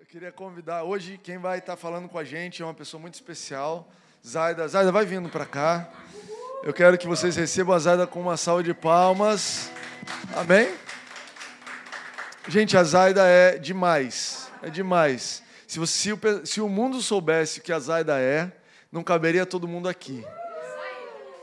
Eu 0.00 0.06
queria 0.06 0.30
convidar, 0.30 0.84
hoje 0.84 1.18
quem 1.20 1.38
vai 1.38 1.58
estar 1.58 1.76
falando 1.76 2.08
com 2.08 2.16
a 2.16 2.22
gente 2.22 2.62
é 2.62 2.64
uma 2.64 2.72
pessoa 2.72 3.00
muito 3.00 3.14
especial, 3.14 3.90
Zaida. 4.24 4.66
Zaida, 4.68 4.92
vai 4.92 5.04
vindo 5.04 5.28
para 5.28 5.44
cá. 5.44 5.90
Eu 6.62 6.72
quero 6.72 6.96
que 6.96 7.06
vocês 7.06 7.34
recebam 7.34 7.74
a 7.74 7.78
Zaida 7.80 8.06
com 8.06 8.20
uma 8.20 8.36
salva 8.36 8.62
de 8.62 8.72
palmas. 8.72 9.72
Amém? 10.36 10.72
Gente, 12.46 12.76
a 12.76 12.84
Zaida 12.84 13.26
é 13.26 13.58
demais. 13.58 14.48
É 14.62 14.70
demais. 14.70 15.42
Se, 15.66 15.80
você, 15.80 15.92
se, 15.98 16.12
o, 16.12 16.46
se 16.46 16.60
o 16.60 16.68
mundo 16.68 17.02
soubesse 17.02 17.58
o 17.58 17.62
que 17.62 17.72
a 17.72 17.80
Zaida 17.80 18.20
é, 18.20 18.52
não 18.92 19.02
caberia 19.02 19.44
todo 19.44 19.66
mundo 19.66 19.88
aqui. 19.88 20.24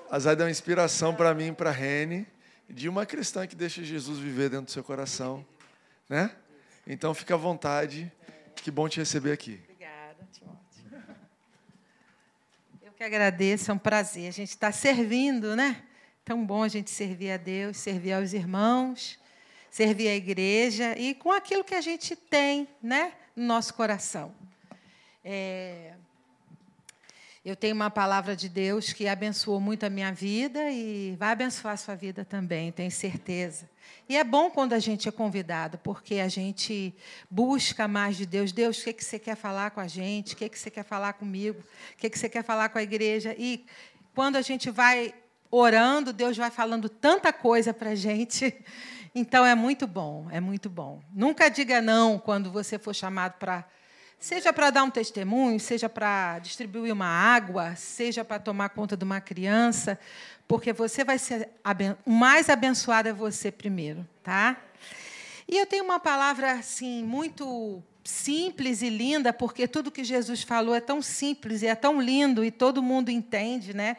A 0.09 0.17
Zaida 0.17 0.43
é 0.43 0.45
uma 0.45 0.51
inspiração 0.51 1.13
para 1.13 1.33
mim 1.33 1.47
e 1.47 1.51
para 1.51 1.71
a 1.71 1.73
Rene, 1.73 2.25
de 2.69 2.87
uma 2.87 3.05
cristã 3.05 3.45
que 3.45 3.55
deixa 3.55 3.83
Jesus 3.83 4.17
viver 4.17 4.49
dentro 4.49 4.67
do 4.67 4.71
seu 4.71 4.83
coração. 4.83 5.45
Né? 6.07 6.31
Então, 6.87 7.13
fica 7.13 7.33
à 7.33 7.37
vontade. 7.37 8.09
Que 8.55 8.71
bom 8.71 8.89
te 8.89 8.99
receber 8.99 9.31
aqui. 9.31 9.59
Obrigada, 9.63 10.27
Timóteo. 10.31 11.03
Eu 12.83 12.91
que 12.93 13.03
agradeço, 13.03 13.69
é 13.69 13.73
um 13.73 13.77
prazer. 13.77 14.27
A 14.27 14.31
gente 14.31 14.49
está 14.49 14.71
servindo, 14.71 15.55
né? 15.55 15.83
Tão 16.23 16.43
bom 16.43 16.63
a 16.63 16.67
gente 16.67 16.89
servir 16.89 17.31
a 17.31 17.37
Deus, 17.37 17.77
servir 17.77 18.13
aos 18.13 18.33
irmãos, 18.33 19.19
servir 19.69 20.07
a 20.07 20.15
igreja 20.15 20.97
e 20.97 21.13
com 21.13 21.31
aquilo 21.31 21.63
que 21.63 21.75
a 21.75 21.81
gente 21.81 22.15
tem, 22.15 22.67
né? 22.81 23.13
No 23.35 23.45
nosso 23.45 23.73
coração. 23.73 24.33
É... 25.23 25.93
Eu 27.45 27.55
tenho 27.55 27.75
uma 27.75 27.91
palavra 27.91 28.35
de 28.35 28.49
Deus 28.49 28.91
que 28.91 29.07
abençoou 29.07 29.59
muito 29.59 29.85
a 29.85 29.89
minha 29.89 30.11
vida 30.11 30.71
e 30.71 31.15
vai 31.15 31.29
abençoar 31.29 31.75
a 31.75 31.77
sua 31.77 31.93
vida 31.93 32.25
também, 32.25 32.71
tenho 32.71 32.89
certeza. 32.89 33.69
E 34.09 34.17
é 34.17 34.23
bom 34.23 34.49
quando 34.49 34.73
a 34.73 34.79
gente 34.79 35.07
é 35.07 35.11
convidado, 35.11 35.77
porque 35.77 36.15
a 36.15 36.27
gente 36.27 36.91
busca 37.29 37.87
mais 37.87 38.17
de 38.17 38.25
Deus. 38.25 38.51
Deus, 38.51 38.79
o 38.79 38.85
que, 38.85 38.93
que 38.93 39.05
você 39.05 39.19
quer 39.19 39.35
falar 39.35 39.69
com 39.69 39.79
a 39.79 39.85
gente? 39.85 40.33
O 40.33 40.37
que, 40.37 40.49
que 40.49 40.57
você 40.57 40.71
quer 40.71 40.83
falar 40.83 41.13
comigo? 41.13 41.59
O 41.93 41.97
que, 41.97 42.09
que 42.09 42.17
você 42.17 42.27
quer 42.27 42.43
falar 42.43 42.69
com 42.69 42.79
a 42.79 42.81
igreja? 42.81 43.35
E 43.37 43.63
quando 44.15 44.37
a 44.37 44.41
gente 44.41 44.71
vai 44.71 45.13
orando, 45.51 46.11
Deus 46.11 46.35
vai 46.35 46.49
falando 46.49 46.89
tanta 46.89 47.31
coisa 47.31 47.71
para 47.71 47.91
a 47.91 47.95
gente. 47.95 48.53
Então 49.17 49.45
é 49.45 49.55
muito 49.55 49.87
bom, 49.87 50.27
é 50.29 50.41
muito 50.41 50.69
bom. 50.69 51.01
Nunca 51.13 51.47
diga 51.47 51.81
não 51.81 52.19
quando 52.19 52.51
você 52.51 52.77
for 52.77 52.93
chamado 52.93 53.35
para 53.39 53.63
Seja 54.19 54.51
para 54.51 54.69
dar 54.69 54.83
um 54.83 54.89
testemunho, 54.89 55.59
seja 55.59 55.87
para 55.87 56.39
distribuir 56.39 56.91
uma 56.91 57.07
água, 57.07 57.75
seja 57.75 58.25
para 58.25 58.39
tomar 58.39 58.69
conta 58.69 58.97
de 58.97 59.03
uma 59.03 59.21
criança, 59.21 59.99
porque 60.47 60.73
você 60.73 61.03
vai 61.03 61.19
ser 61.19 61.49
o 62.05 62.11
mais 62.11 62.49
abençoado 62.49 63.09
é 63.09 63.13
você 63.13 63.51
primeiro, 63.51 64.07
tá? 64.23 64.57
E 65.47 65.57
eu 65.57 65.65
tenho 65.65 65.83
uma 65.83 65.99
palavra 65.99 66.53
assim 66.53 67.03
muito 67.03 67.83
simples 68.03 68.81
e 68.81 68.89
linda, 68.89 69.33
porque 69.33 69.67
tudo 69.67 69.91
que 69.91 70.03
Jesus 70.03 70.43
falou 70.43 70.75
é 70.75 70.79
tão 70.79 71.01
simples 71.01 71.61
e 71.61 71.67
é 71.67 71.75
tão 71.75 71.99
lindo 71.99 72.43
e 72.43 72.51
todo 72.51 72.81
mundo 72.81 73.09
entende, 73.09 73.75
né? 73.75 73.97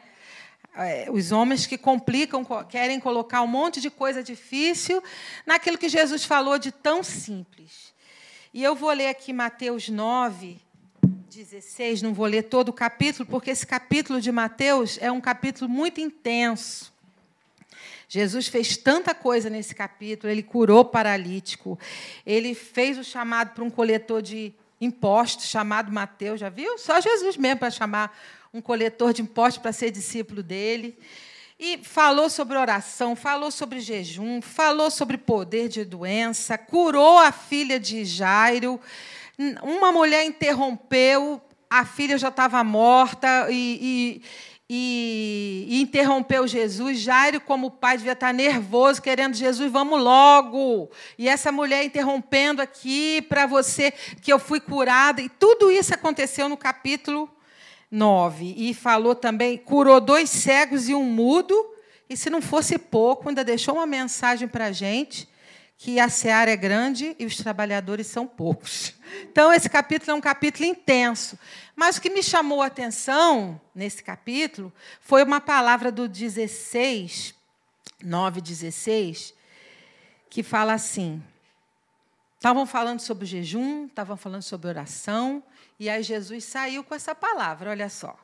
É, 0.76 1.08
os 1.10 1.32
homens 1.32 1.66
que 1.66 1.78
complicam, 1.78 2.44
querem 2.68 3.00
colocar 3.00 3.42
um 3.42 3.46
monte 3.46 3.80
de 3.80 3.90
coisa 3.90 4.22
difícil 4.22 5.02
naquilo 5.46 5.78
que 5.78 5.88
Jesus 5.88 6.24
falou 6.24 6.58
de 6.58 6.70
tão 6.70 7.02
simples. 7.02 7.94
E 8.56 8.64
eu 8.64 8.74
vou 8.74 8.90
ler 8.90 9.08
aqui 9.08 9.34
Mateus 9.34 9.90
9, 9.90 10.56
16, 11.28 12.00
não 12.00 12.14
vou 12.14 12.24
ler 12.24 12.44
todo 12.44 12.70
o 12.70 12.72
capítulo, 12.72 13.28
porque 13.28 13.50
esse 13.50 13.66
capítulo 13.66 14.18
de 14.18 14.32
Mateus 14.32 14.96
é 15.02 15.12
um 15.12 15.20
capítulo 15.20 15.68
muito 15.68 16.00
intenso. 16.00 16.90
Jesus 18.08 18.48
fez 18.48 18.74
tanta 18.78 19.14
coisa 19.14 19.50
nesse 19.50 19.74
capítulo, 19.74 20.32
ele 20.32 20.42
curou 20.42 20.86
paralítico, 20.86 21.78
ele 22.24 22.54
fez 22.54 22.96
o 22.96 23.04
chamado 23.04 23.52
para 23.52 23.62
um 23.62 23.68
coletor 23.68 24.22
de 24.22 24.54
impostos 24.80 25.48
chamado 25.48 25.92
Mateus, 25.92 26.40
já 26.40 26.48
viu? 26.48 26.78
Só 26.78 26.98
Jesus 26.98 27.36
mesmo 27.36 27.58
para 27.58 27.70
chamar 27.70 28.18
um 28.54 28.62
coletor 28.62 29.12
de 29.12 29.20
impostos 29.20 29.60
para 29.60 29.70
ser 29.70 29.90
discípulo 29.90 30.42
dele. 30.42 30.98
E 31.58 31.78
falou 31.78 32.28
sobre 32.28 32.58
oração, 32.58 33.16
falou 33.16 33.50
sobre 33.50 33.80
jejum, 33.80 34.42
falou 34.42 34.90
sobre 34.90 35.16
poder 35.16 35.70
de 35.70 35.86
doença, 35.86 36.58
curou 36.58 37.18
a 37.18 37.32
filha 37.32 37.80
de 37.80 38.04
Jairo. 38.04 38.78
Uma 39.62 39.90
mulher 39.90 40.26
interrompeu, 40.26 41.40
a 41.70 41.86
filha 41.86 42.18
já 42.18 42.28
estava 42.28 42.62
morta 42.62 43.46
e, 43.50 43.78
e, 43.80 44.22
e, 44.68 45.66
e, 45.70 45.80
interrompeu 45.80 46.46
Jesus. 46.46 46.98
Jairo, 47.00 47.40
como 47.40 47.70
pai, 47.70 47.96
devia 47.96 48.12
estar 48.12 48.34
nervoso, 48.34 49.00
querendo 49.00 49.34
Jesus, 49.34 49.72
vamos 49.72 49.98
logo. 49.98 50.90
E 51.16 51.26
essa 51.26 51.50
mulher 51.50 51.82
interrompendo 51.84 52.60
aqui 52.60 53.22
para 53.30 53.46
você 53.46 53.94
que 54.20 54.30
eu 54.30 54.38
fui 54.38 54.60
curada. 54.60 55.22
E 55.22 55.30
tudo 55.30 55.70
isso 55.70 55.94
aconteceu 55.94 56.50
no 56.50 56.56
capítulo 56.58 57.30
9. 57.90 58.54
E 58.56 58.74
falou 58.74 59.14
também, 59.14 59.56
curou 59.56 60.00
dois 60.00 60.30
cegos 60.30 60.88
e 60.88 60.94
um 60.94 61.04
mudo, 61.04 61.54
e 62.08 62.16
se 62.16 62.30
não 62.30 62.40
fosse 62.40 62.78
pouco, 62.78 63.28
ainda 63.28 63.44
deixou 63.44 63.74
uma 63.74 63.86
mensagem 63.86 64.46
para 64.46 64.66
a 64.66 64.72
gente 64.72 65.28
que 65.78 66.00
a 66.00 66.08
seara 66.08 66.50
é 66.50 66.56
grande 66.56 67.14
e 67.18 67.26
os 67.26 67.36
trabalhadores 67.36 68.06
são 68.06 68.26
poucos. 68.26 68.94
Então, 69.30 69.52
esse 69.52 69.70
capítulo 69.70 70.10
é 70.12 70.14
um 70.14 70.20
capítulo 70.20 70.64
intenso. 70.66 71.38
Mas 71.74 71.96
o 71.96 72.02
que 72.02 72.10
me 72.10 72.22
chamou 72.22 72.60
a 72.60 72.66
atenção 72.66 73.58
nesse 73.74 74.02
capítulo 74.02 74.72
foi 75.00 75.22
uma 75.22 75.40
palavra 75.40 75.92
do 75.92 76.08
16, 76.08 77.34
9, 78.02 78.40
16, 78.40 79.32
que 80.28 80.42
fala 80.42 80.72
assim. 80.74 81.22
Estavam 82.36 82.66
falando 82.66 83.00
sobre 83.00 83.26
jejum, 83.26 83.86
estavam 83.86 84.16
falando 84.16 84.42
sobre 84.42 84.68
oração, 84.68 85.42
e 85.78 85.88
aí 85.88 86.02
Jesus 86.02 86.44
saiu 86.44 86.82
com 86.82 86.94
essa 86.94 87.14
palavra, 87.14 87.70
olha 87.70 87.88
só. 87.88 88.16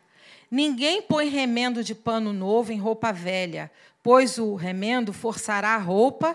Ninguém 0.50 1.00
põe 1.02 1.28
remendo 1.28 1.82
de 1.82 1.94
pano 1.94 2.32
novo 2.32 2.72
em 2.72 2.78
roupa 2.78 3.12
velha, 3.12 3.70
pois 4.02 4.38
o 4.38 4.54
remendo 4.54 5.12
forçará 5.12 5.70
a 5.70 5.78
roupa, 5.78 6.34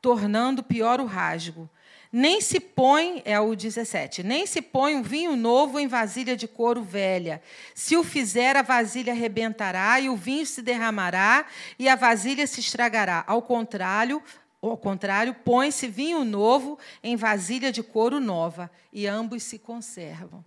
tornando 0.00 0.62
pior 0.62 1.00
o 1.00 1.06
rasgo. 1.06 1.68
Nem 2.12 2.40
se 2.40 2.60
põe, 2.60 3.20
é 3.24 3.38
o 3.38 3.54
17, 3.54 4.22
nem 4.22 4.46
se 4.46 4.62
põe 4.62 4.94
um 4.94 5.02
vinho 5.02 5.36
novo 5.36 5.78
em 5.78 5.86
vasilha 5.86 6.36
de 6.36 6.46
couro 6.46 6.82
velha. 6.82 7.42
Se 7.74 7.96
o 7.96 8.04
fizer, 8.04 8.56
a 8.56 8.62
vasilha 8.62 9.12
arrebentará 9.12 10.00
e 10.00 10.08
o 10.08 10.16
vinho 10.16 10.46
se 10.46 10.62
derramará 10.62 11.44
e 11.78 11.88
a 11.88 11.96
vasilha 11.96 12.46
se 12.46 12.60
estragará. 12.60 13.24
Ao 13.26 13.42
contrário, 13.42 14.22
ao 14.70 14.76
contrário, 14.76 15.34
põe-se 15.34 15.88
vinho 15.88 16.24
novo 16.24 16.78
em 17.02 17.16
vasilha 17.16 17.70
de 17.72 17.82
couro 17.82 18.20
nova, 18.20 18.70
e 18.92 19.06
ambos 19.06 19.42
se 19.42 19.58
conservam. 19.58 20.44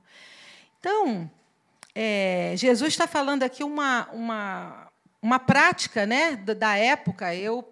Então, 0.79 1.29
é, 1.93 2.53
Jesus 2.55 2.93
está 2.93 3.07
falando 3.07 3.43
aqui 3.43 3.63
uma, 3.63 4.07
uma, 4.13 4.87
uma 5.21 5.39
prática 5.39 6.05
né, 6.05 6.35
da 6.35 6.77
época. 6.77 7.35
Eu 7.35 7.67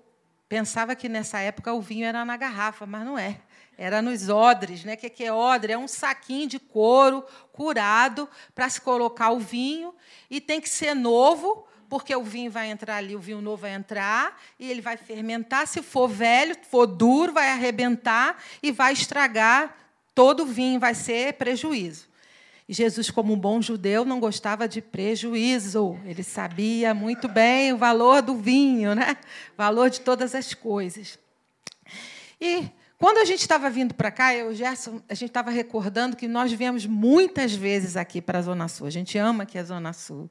pensava 0.49 0.95
que 0.95 1.07
nessa 1.07 1.39
época 1.39 1.73
o 1.73 1.81
vinho 1.81 2.05
era 2.05 2.25
na 2.25 2.35
garrafa, 2.35 2.85
mas 2.85 3.05
não 3.05 3.17
é. 3.17 3.39
Era 3.77 4.01
nos 4.01 4.27
odres. 4.27 4.83
Né? 4.83 4.95
O 4.95 4.97
que 4.97 5.23
é 5.23 5.31
odre? 5.31 5.73
É 5.73 5.77
um 5.77 5.87
saquinho 5.87 6.47
de 6.47 6.59
couro 6.59 7.23
curado 7.53 8.27
para 8.53 8.67
se 8.69 8.81
colocar 8.81 9.31
o 9.31 9.39
vinho, 9.39 9.93
e 10.29 10.41
tem 10.41 10.59
que 10.59 10.69
ser 10.69 10.93
novo, 10.93 11.65
porque 11.89 12.15
o 12.15 12.23
vinho 12.23 12.51
vai 12.51 12.69
entrar 12.69 12.97
ali, 12.97 13.15
o 13.15 13.19
vinho 13.19 13.41
novo 13.41 13.61
vai 13.61 13.73
entrar 13.73 14.39
e 14.59 14.69
ele 14.69 14.81
vai 14.81 14.97
fermentar. 14.97 15.67
Se 15.67 15.81
for 15.81 16.07
velho, 16.07 16.55
for 16.69 16.85
duro, 16.85 17.33
vai 17.33 17.49
arrebentar 17.49 18.41
e 18.61 18.71
vai 18.71 18.93
estragar 18.93 19.75
todo 20.13 20.43
o 20.43 20.45
vinho, 20.45 20.79
vai 20.79 20.93
ser 20.93 21.33
prejuízo. 21.33 22.07
E 22.67 22.73
Jesus, 22.73 23.09
como 23.09 23.33
um 23.33 23.39
bom 23.39 23.61
judeu, 23.61 24.03
não 24.03 24.19
gostava 24.19 24.67
de 24.67 24.81
prejuízo. 24.81 25.97
Ele 26.03 26.21
sabia 26.21 26.93
muito 26.93 27.29
bem 27.29 27.71
o 27.71 27.77
valor 27.77 28.21
do 28.21 28.35
vinho, 28.35 28.93
né? 28.93 29.15
o 29.53 29.57
valor 29.57 29.89
de 29.89 30.01
todas 30.01 30.35
as 30.35 30.53
coisas. 30.53 31.17
E 32.41 32.69
quando 32.97 33.19
a 33.19 33.25
gente 33.25 33.39
estava 33.39 33.69
vindo 33.69 33.93
para 33.93 34.11
cá, 34.11 34.35
eu, 34.35 34.53
Gerson, 34.53 35.01
a 35.07 35.13
gente 35.13 35.29
estava 35.29 35.49
recordando 35.49 36.17
que 36.17 36.27
nós 36.27 36.51
viemos 36.51 36.85
muitas 36.85 37.53
vezes 37.53 37.95
aqui 37.95 38.21
para 38.21 38.39
a 38.39 38.41
Zona 38.41 38.67
Sul. 38.67 38.87
A 38.87 38.91
gente 38.91 39.17
ama 39.17 39.43
aqui 39.43 39.57
a 39.57 39.63
Zona 39.63 39.93
Sul. 39.93 40.29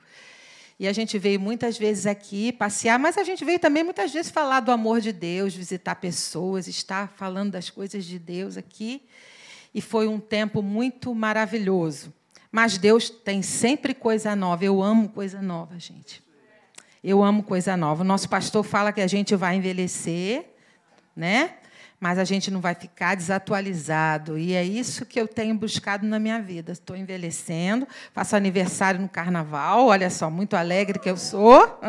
E 0.78 0.86
a 0.86 0.92
gente 0.92 1.18
veio 1.18 1.40
muitas 1.40 1.78
vezes 1.78 2.06
aqui 2.06 2.52
passear, 2.52 2.98
mas 2.98 3.16
a 3.16 3.24
gente 3.24 3.44
veio 3.44 3.58
também 3.58 3.82
muitas 3.82 4.12
vezes 4.12 4.30
falar 4.30 4.60
do 4.60 4.70
amor 4.70 5.00
de 5.00 5.10
Deus, 5.10 5.54
visitar 5.54 5.94
pessoas, 5.94 6.68
estar 6.68 7.08
falando 7.16 7.52
das 7.52 7.70
coisas 7.70 8.04
de 8.04 8.18
Deus 8.18 8.58
aqui. 8.58 9.02
E 9.74 9.80
foi 9.80 10.06
um 10.06 10.20
tempo 10.20 10.62
muito 10.62 11.14
maravilhoso. 11.14 12.12
Mas 12.52 12.76
Deus 12.78 13.08
tem 13.08 13.42
sempre 13.42 13.94
coisa 13.94 14.36
nova. 14.36 14.64
Eu 14.64 14.82
amo 14.82 15.08
coisa 15.08 15.40
nova, 15.40 15.78
gente. 15.78 16.22
Eu 17.02 17.22
amo 17.22 17.42
coisa 17.42 17.76
nova. 17.76 18.02
O 18.02 18.06
nosso 18.06 18.28
pastor 18.28 18.62
fala 18.62 18.92
que 18.92 19.00
a 19.00 19.06
gente 19.06 19.34
vai 19.34 19.56
envelhecer, 19.56 20.44
né? 21.14 21.56
Mas 21.98 22.18
a 22.18 22.24
gente 22.24 22.50
não 22.50 22.60
vai 22.60 22.74
ficar 22.74 23.14
desatualizado. 23.14 24.38
E 24.38 24.54
é 24.54 24.62
isso 24.62 25.06
que 25.06 25.20
eu 25.20 25.26
tenho 25.26 25.54
buscado 25.54 26.06
na 26.06 26.18
minha 26.18 26.40
vida. 26.40 26.72
Estou 26.72 26.96
envelhecendo, 26.96 27.86
faço 28.12 28.36
aniversário 28.36 29.00
no 29.00 29.08
carnaval, 29.08 29.86
olha 29.86 30.10
só, 30.10 30.30
muito 30.30 30.56
alegre 30.56 30.98
que 30.98 31.08
eu 31.08 31.16
sou. 31.16 31.80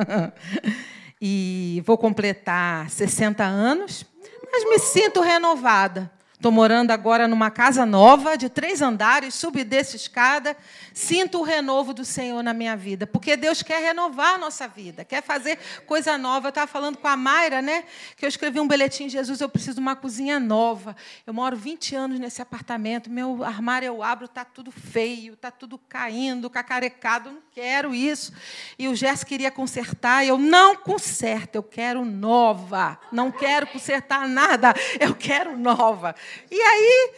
e 1.21 1.83
vou 1.86 1.98
completar 1.98 2.89
60 2.89 3.44
anos, 3.44 4.06
mas 4.51 4.63
me 4.69 4.80
sinto 4.80 5.21
renovada. 5.21 6.16
Estou 6.37 6.51
morando 6.51 6.91
agora 6.91 7.27
numa 7.27 7.49
casa 7.49 7.83
nova, 7.83 8.37
de 8.37 8.47
três 8.47 8.79
andares, 8.79 9.33
subi 9.33 9.63
desse 9.63 9.95
escada. 9.95 10.55
Sinto 10.93 11.39
o 11.39 11.43
renovo 11.43 11.95
do 11.95 12.05
Senhor 12.05 12.43
na 12.43 12.53
minha 12.53 12.77
vida, 12.77 13.07
porque 13.07 13.35
Deus 13.35 13.63
quer 13.63 13.81
renovar 13.81 14.35
a 14.35 14.37
nossa 14.37 14.67
vida, 14.67 15.03
quer 15.03 15.23
fazer 15.23 15.57
coisa 15.87 16.15
nova. 16.15 16.45
Eu 16.45 16.49
estava 16.49 16.67
falando 16.67 16.99
com 16.99 17.07
a 17.07 17.17
Mayra, 17.17 17.59
né? 17.59 17.85
Que 18.15 18.23
eu 18.23 18.29
escrevi 18.29 18.59
um 18.59 18.67
boletim: 18.67 19.09
Jesus, 19.09 19.41
eu 19.41 19.49
preciso 19.49 19.75
de 19.75 19.79
uma 19.79 19.95
cozinha 19.95 20.39
nova. 20.39 20.95
Eu 21.25 21.33
moro 21.33 21.57
20 21.57 21.95
anos 21.95 22.19
nesse 22.19 22.39
apartamento, 22.39 23.09
meu 23.09 23.43
armário 23.43 23.87
eu 23.87 24.03
abro, 24.03 24.25
está 24.25 24.45
tudo 24.45 24.69
feio, 24.69 25.33
está 25.33 25.49
tudo 25.49 25.79
caindo, 25.89 26.51
cacarecado. 26.51 27.31
Não 27.31 27.41
quero 27.51 27.95
isso. 27.95 28.31
E 28.77 28.87
o 28.87 28.95
Gerson 28.95 29.25
queria 29.25 29.49
consertar, 29.49 30.23
eu 30.23 30.37
não 30.37 30.75
conserto, 30.75 31.55
eu 31.55 31.63
quero 31.63 32.05
nova. 32.05 32.99
Não 33.11 33.31
quero 33.31 33.65
consertar 33.65 34.27
nada, 34.27 34.71
eu 34.99 35.15
quero 35.15 35.57
nova. 35.57 36.13
E 36.50 36.62
aí, 36.62 37.13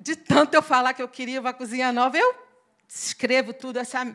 de 0.00 0.16
tanto 0.16 0.54
eu 0.54 0.62
falar 0.62 0.94
que 0.94 1.02
eu 1.02 1.08
queria 1.08 1.40
uma 1.40 1.52
cozinha 1.52 1.92
nova, 1.92 2.18
eu 2.18 2.34
escrevo 2.88 3.52
tudo. 3.52 3.78
Essa, 3.78 4.14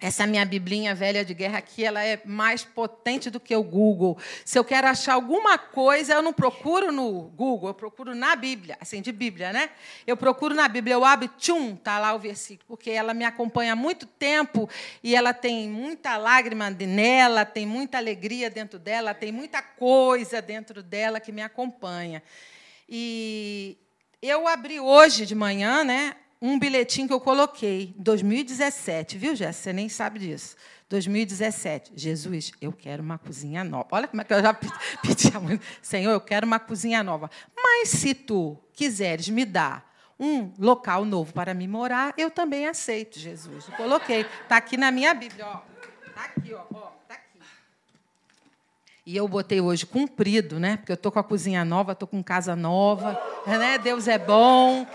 essa 0.00 0.26
minha 0.26 0.46
biblinha 0.46 0.94
velha 0.94 1.22
de 1.22 1.34
guerra 1.34 1.58
aqui, 1.58 1.84
ela 1.84 2.02
é 2.02 2.22
mais 2.24 2.64
potente 2.64 3.28
do 3.28 3.38
que 3.38 3.54
o 3.54 3.62
Google. 3.62 4.16
Se 4.46 4.58
eu 4.58 4.64
quero 4.64 4.86
achar 4.86 5.12
alguma 5.12 5.58
coisa, 5.58 6.14
eu 6.14 6.22
não 6.22 6.32
procuro 6.32 6.90
no 6.90 7.24
Google, 7.28 7.68
eu 7.68 7.74
procuro 7.74 8.14
na 8.14 8.34
Bíblia, 8.34 8.78
assim, 8.80 9.02
de 9.02 9.12
Bíblia, 9.12 9.52
né? 9.52 9.68
Eu 10.06 10.16
procuro 10.16 10.54
na 10.54 10.66
Bíblia, 10.66 10.94
eu 10.94 11.04
abro, 11.04 11.28
tchum, 11.36 11.76
tá 11.76 11.98
lá 11.98 12.14
o 12.14 12.18
versículo, 12.18 12.66
porque 12.66 12.90
ela 12.90 13.12
me 13.12 13.24
acompanha 13.24 13.74
há 13.74 13.76
muito 13.76 14.06
tempo 14.06 14.70
e 15.02 15.14
ela 15.14 15.34
tem 15.34 15.68
muita 15.68 16.16
lágrima 16.16 16.70
nela, 16.70 17.44
tem 17.44 17.66
muita 17.66 17.98
alegria 17.98 18.48
dentro 18.48 18.78
dela, 18.78 19.12
tem 19.12 19.30
muita 19.30 19.60
coisa 19.60 20.40
dentro 20.40 20.82
dela 20.82 21.20
que 21.20 21.30
me 21.30 21.42
acompanha. 21.42 22.22
E 22.90 23.78
eu 24.20 24.48
abri 24.48 24.80
hoje 24.80 25.24
de 25.24 25.34
manhã, 25.34 25.84
né, 25.84 26.16
um 26.42 26.58
bilhetinho 26.58 27.06
que 27.06 27.14
eu 27.14 27.20
coloquei, 27.20 27.94
2017, 27.96 29.16
viu, 29.16 29.36
Jéssica? 29.36 29.62
Você 29.62 29.72
nem 29.72 29.88
sabe 29.88 30.18
disso. 30.18 30.56
2017. 30.88 31.92
Jesus, 31.94 32.50
eu 32.60 32.72
quero 32.72 33.00
uma 33.00 33.16
cozinha 33.16 33.62
nova. 33.62 33.86
Olha 33.92 34.08
como 34.08 34.22
é 34.22 34.24
que 34.24 34.34
eu 34.34 34.42
já 34.42 34.52
pedi 35.00 35.34
a 35.34 35.38
mãe. 35.38 35.60
Senhor, 35.80 36.10
eu 36.10 36.20
quero 36.20 36.44
uma 36.44 36.58
cozinha 36.58 37.02
nova. 37.02 37.30
Mas 37.56 37.90
se 37.90 38.12
tu 38.12 38.58
quiseres 38.72 39.28
me 39.28 39.44
dar 39.44 39.88
um 40.18 40.52
local 40.58 41.04
novo 41.04 41.32
para 41.32 41.54
me 41.54 41.68
morar, 41.68 42.12
eu 42.18 42.28
também 42.28 42.66
aceito, 42.66 43.18
Jesus. 43.20 43.68
Eu 43.68 43.74
coloquei. 43.74 44.26
Está 44.42 44.56
aqui 44.56 44.76
na 44.76 44.90
minha 44.90 45.14
Bíblia. 45.14 45.46
Está 46.08 46.24
aqui, 46.24 46.52
ó. 46.52 46.64
ó. 46.74 46.89
E 49.10 49.16
eu 49.16 49.26
botei 49.26 49.60
hoje 49.60 49.84
cumprido, 49.84 50.60
né? 50.60 50.76
Porque 50.76 50.92
eu 50.92 50.94
estou 50.94 51.10
com 51.10 51.18
a 51.18 51.24
cozinha 51.24 51.64
nova, 51.64 51.90
estou 51.90 52.06
com 52.06 52.22
casa 52.22 52.54
nova, 52.54 53.20
né? 53.44 53.76
Deus 53.76 54.06
é 54.06 54.16
bom, 54.16 54.86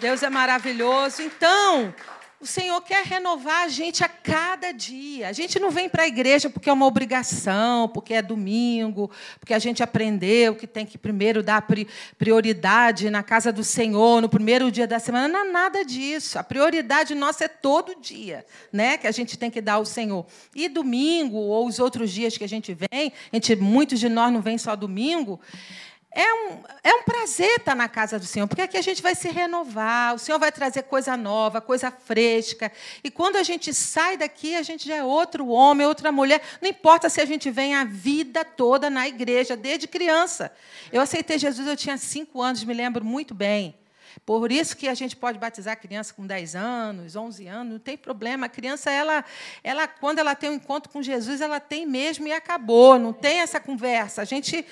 Deus 0.00 0.22
é 0.22 0.30
maravilhoso. 0.30 1.20
Então, 1.20 1.92
o 2.40 2.46
Senhor 2.46 2.80
quer 2.80 3.04
renovar 3.04 3.64
a 3.64 3.68
gente 3.68 4.02
a 4.02 4.08
cada 4.08 4.72
dia. 4.72 5.28
A 5.28 5.32
gente 5.32 5.58
não 5.58 5.70
vem 5.70 5.90
para 5.90 6.04
a 6.04 6.08
igreja 6.08 6.48
porque 6.48 6.70
é 6.70 6.72
uma 6.72 6.86
obrigação, 6.86 7.86
porque 7.86 8.14
é 8.14 8.22
domingo, 8.22 9.10
porque 9.38 9.52
a 9.52 9.58
gente 9.58 9.82
aprendeu 9.82 10.54
que 10.54 10.66
tem 10.66 10.86
que 10.86 10.96
primeiro 10.96 11.42
dar 11.42 11.66
prioridade 12.16 13.10
na 13.10 13.22
casa 13.22 13.52
do 13.52 13.62
Senhor, 13.62 14.22
no 14.22 14.28
primeiro 14.28 14.70
dia 14.70 14.86
da 14.86 14.98
semana. 14.98 15.28
Não 15.28 15.40
é 15.40 15.52
nada 15.52 15.84
disso. 15.84 16.38
A 16.38 16.42
prioridade 16.42 17.14
nossa 17.14 17.44
é 17.44 17.48
todo 17.48 18.00
dia, 18.00 18.46
né? 18.72 18.96
Que 18.96 19.06
a 19.06 19.12
gente 19.12 19.36
tem 19.36 19.50
que 19.50 19.60
dar 19.60 19.74
ao 19.74 19.84
Senhor. 19.84 20.24
E 20.54 20.66
domingo, 20.66 21.36
ou 21.36 21.66
os 21.66 21.78
outros 21.78 22.10
dias 22.10 22.38
que 22.38 22.44
a 22.44 22.48
gente 22.48 22.72
vem, 22.72 23.12
a 23.30 23.36
gente, 23.36 23.54
muitos 23.54 24.00
de 24.00 24.08
nós 24.08 24.32
não 24.32 24.40
vêm 24.40 24.56
só 24.56 24.74
domingo. 24.74 25.38
É 26.12 26.34
um, 26.34 26.62
é 26.82 26.92
um 26.94 27.02
prazer 27.04 27.58
estar 27.58 27.76
na 27.76 27.88
casa 27.88 28.18
do 28.18 28.24
Senhor, 28.24 28.48
porque 28.48 28.62
aqui 28.62 28.76
a 28.76 28.82
gente 28.82 29.00
vai 29.00 29.14
se 29.14 29.28
renovar, 29.28 30.14
o 30.14 30.18
Senhor 30.18 30.40
vai 30.40 30.50
trazer 30.50 30.82
coisa 30.82 31.16
nova, 31.16 31.60
coisa 31.60 31.90
fresca. 31.90 32.72
E 33.04 33.10
quando 33.10 33.36
a 33.36 33.44
gente 33.44 33.72
sai 33.72 34.16
daqui, 34.16 34.56
a 34.56 34.62
gente 34.62 34.88
já 34.88 34.96
é 34.96 35.04
outro 35.04 35.46
homem, 35.46 35.86
outra 35.86 36.10
mulher. 36.10 36.42
Não 36.60 36.68
importa 36.68 37.08
se 37.08 37.20
a 37.20 37.24
gente 37.24 37.48
vem 37.48 37.76
a 37.76 37.84
vida 37.84 38.44
toda 38.44 38.90
na 38.90 39.06
igreja, 39.06 39.56
desde 39.56 39.86
criança. 39.86 40.52
Eu 40.92 41.00
aceitei 41.00 41.38
Jesus, 41.38 41.68
eu 41.68 41.76
tinha 41.76 41.96
cinco 41.96 42.42
anos, 42.42 42.64
me 42.64 42.74
lembro 42.74 43.04
muito 43.04 43.32
bem. 43.32 43.76
Por 44.26 44.50
isso 44.50 44.76
que 44.76 44.88
a 44.88 44.94
gente 44.94 45.14
pode 45.14 45.38
batizar 45.38 45.74
a 45.74 45.76
criança 45.76 46.12
com 46.12 46.26
10 46.26 46.56
anos, 46.56 47.14
11 47.14 47.46
anos, 47.46 47.72
não 47.72 47.78
tem 47.78 47.96
problema. 47.96 48.46
A 48.46 48.48
criança, 48.48 48.90
ela, 48.90 49.24
ela, 49.62 49.86
quando 49.86 50.18
ela 50.18 50.34
tem 50.34 50.50
um 50.50 50.54
encontro 50.54 50.92
com 50.92 51.00
Jesus, 51.00 51.40
ela 51.40 51.60
tem 51.60 51.86
mesmo 51.86 52.26
e 52.26 52.32
acabou. 52.32 52.98
Não 52.98 53.12
tem 53.12 53.38
essa 53.38 53.60
conversa. 53.60 54.22
A 54.22 54.24
gente 54.24 54.66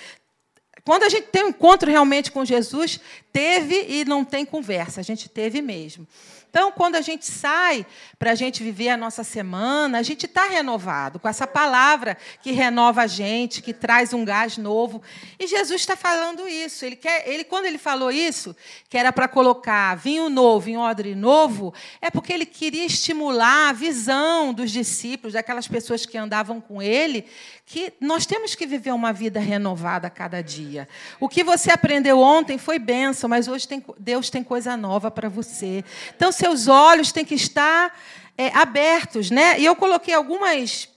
quando 0.85 1.05
a 1.05 1.09
gente 1.09 1.29
tem 1.29 1.45
um 1.45 1.49
encontro 1.49 1.91
realmente 1.91 2.31
com 2.31 2.45
Jesus, 2.45 3.01
teve 3.33 3.87
e 3.89 4.05
não 4.05 4.25
tem 4.25 4.45
conversa, 4.45 5.01
a 5.01 5.05
gente 5.05 5.29
teve 5.29 5.61
mesmo. 5.61 6.07
Então, 6.51 6.73
quando 6.73 6.97
a 6.97 7.01
gente 7.03 7.27
sai 7.27 7.85
para 8.19 8.33
a 8.33 8.35
gente 8.35 8.63
viver 8.63 8.89
a 8.89 8.97
nossa 8.97 9.23
semana, 9.23 9.99
a 9.99 10.03
gente 10.03 10.25
está 10.27 10.49
renovado 10.49 11.19
com 11.19 11.29
essa 11.29 11.47
palavra 11.47 12.17
que 12.43 12.53
renova 12.53 13.03
a 13.03 13.07
gente, 13.07 13.61
que 13.61 13.75
traz 13.75 14.15
um 14.15 14.25
gás 14.25 14.57
novo. 14.57 15.03
E 15.39 15.47
Jesus 15.47 15.83
está 15.83 15.95
falando 15.97 16.49
isso. 16.49 16.85
Ele 16.85 16.97
quer, 16.97 17.29
ele 17.29 17.45
quando 17.45 17.67
ele 17.67 17.79
falou 17.79 18.11
isso, 18.11 18.57
que 18.89 18.97
era 18.97 19.13
para 19.13 19.29
colocar 19.29 19.95
vinho 19.97 20.31
novo 20.31 20.71
em 20.71 20.79
odre 20.79 21.15
novo, 21.15 21.75
é 22.01 22.11
porque 22.11 22.33
ele 22.33 22.47
queria 22.47 22.87
estimular 22.87 23.69
a 23.69 23.73
visão 23.73 24.53
dos 24.55 24.71
discípulos, 24.71 25.35
daquelas 25.35 25.69
pessoas 25.69 26.07
que 26.07 26.17
andavam 26.17 26.61
com 26.61 26.81
ele, 26.81 27.27
que 27.67 27.93
nós 28.01 28.25
temos 28.25 28.55
que 28.55 28.67
viver 28.67 28.93
uma 28.93 29.13
vida 29.13 29.39
renovada 29.39 30.07
a 30.07 30.11
cada 30.11 30.43
dia. 30.43 30.89
O 31.21 31.29
que 31.29 31.45
você 31.45 31.71
aprendeu 31.71 32.19
ontem 32.19 32.57
foi 32.57 32.79
benção, 32.79 33.29
mas 33.29 33.47
hoje 33.47 33.69
tem, 33.69 33.85
Deus 33.99 34.31
tem 34.31 34.43
coisa 34.43 34.75
nova 34.75 35.11
para 35.11 35.29
você. 35.29 35.85
Então, 36.17 36.33
seus 36.39 36.69
olhos 36.69 37.13
têm 37.13 37.25
que 37.25 37.35
estar 37.35 37.95
é, 38.37 38.49
abertos. 38.57 39.31
Né? 39.31 39.59
E 39.61 39.65
eu 39.65 39.75
coloquei 39.75 40.15
algumas, 40.15 40.89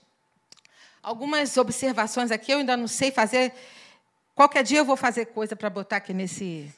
algumas 1.02 1.56
observações 1.56 2.30
aqui, 2.30 2.52
eu 2.52 2.58
ainda 2.58 2.76
não 2.76 2.88
sei 2.88 3.10
fazer. 3.10 3.52
Qualquer 4.34 4.62
dia 4.62 4.78
eu 4.78 4.84
vou 4.84 4.96
fazer 4.96 5.26
coisa 5.26 5.54
para 5.54 5.68
botar 5.68 5.96
aqui 5.96 6.14
nesse 6.14 6.72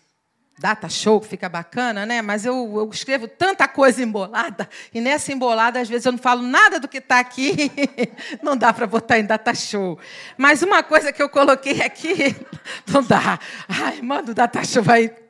data 0.59 0.89
show, 0.89 1.21
que 1.21 1.27
fica 1.27 1.49
bacana, 1.49 2.07
né? 2.07 2.23
Mas 2.23 2.45
eu, 2.45 2.55
eu, 2.55 2.89
escrevo 2.89 3.27
tanta 3.27 3.67
coisa 3.67 4.03
embolada, 4.03 4.69
e 4.93 5.01
nessa 5.01 5.33
embolada, 5.33 5.81
às 5.81 5.89
vezes, 5.89 6.07
eu 6.07 6.13
não 6.13 6.19
falo 6.19 6.43
nada 6.43 6.79
do 6.79 6.87
que 6.87 6.99
está 6.99 7.19
aqui, 7.19 7.73
não 8.41 8.57
dá 8.57 8.73
para 8.73 8.87
botar 8.87 9.19
em 9.19 9.25
data 9.25 9.53
show. 9.53 9.99
Mas 10.37 10.63
uma 10.63 10.83
coisa 10.83 11.13
que 11.13 11.23
eu 11.23 11.29
coloquei 11.29 11.83
aqui, 11.83 12.37
não 12.87 13.03
dá. 13.03 13.39
Ai, 13.69 14.01
manda 14.01 14.31
o 14.31 14.35
data 14.35 14.65
show, 14.65 14.83
vai 14.83 15.24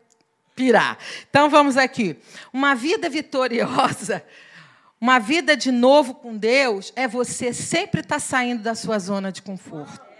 pirar. 0.55 0.99
Então 1.29 1.49
vamos 1.49 1.77
aqui. 1.77 2.17
Uma 2.53 2.75
vida 2.75 3.09
vitoriosa, 3.09 4.25
uma 5.01 5.19
vida 5.19 5.57
de 5.57 5.71
novo 5.71 6.15
com 6.15 6.37
Deus, 6.37 6.93
é 6.97 7.07
você 7.07 7.53
sempre 7.53 8.01
estar 8.01 8.17
tá 8.17 8.21
saindo 8.21 8.63
da 8.63 8.75
sua 8.75 8.99
zona 8.99 9.31
de 9.31 9.43
conforto. 9.43 10.14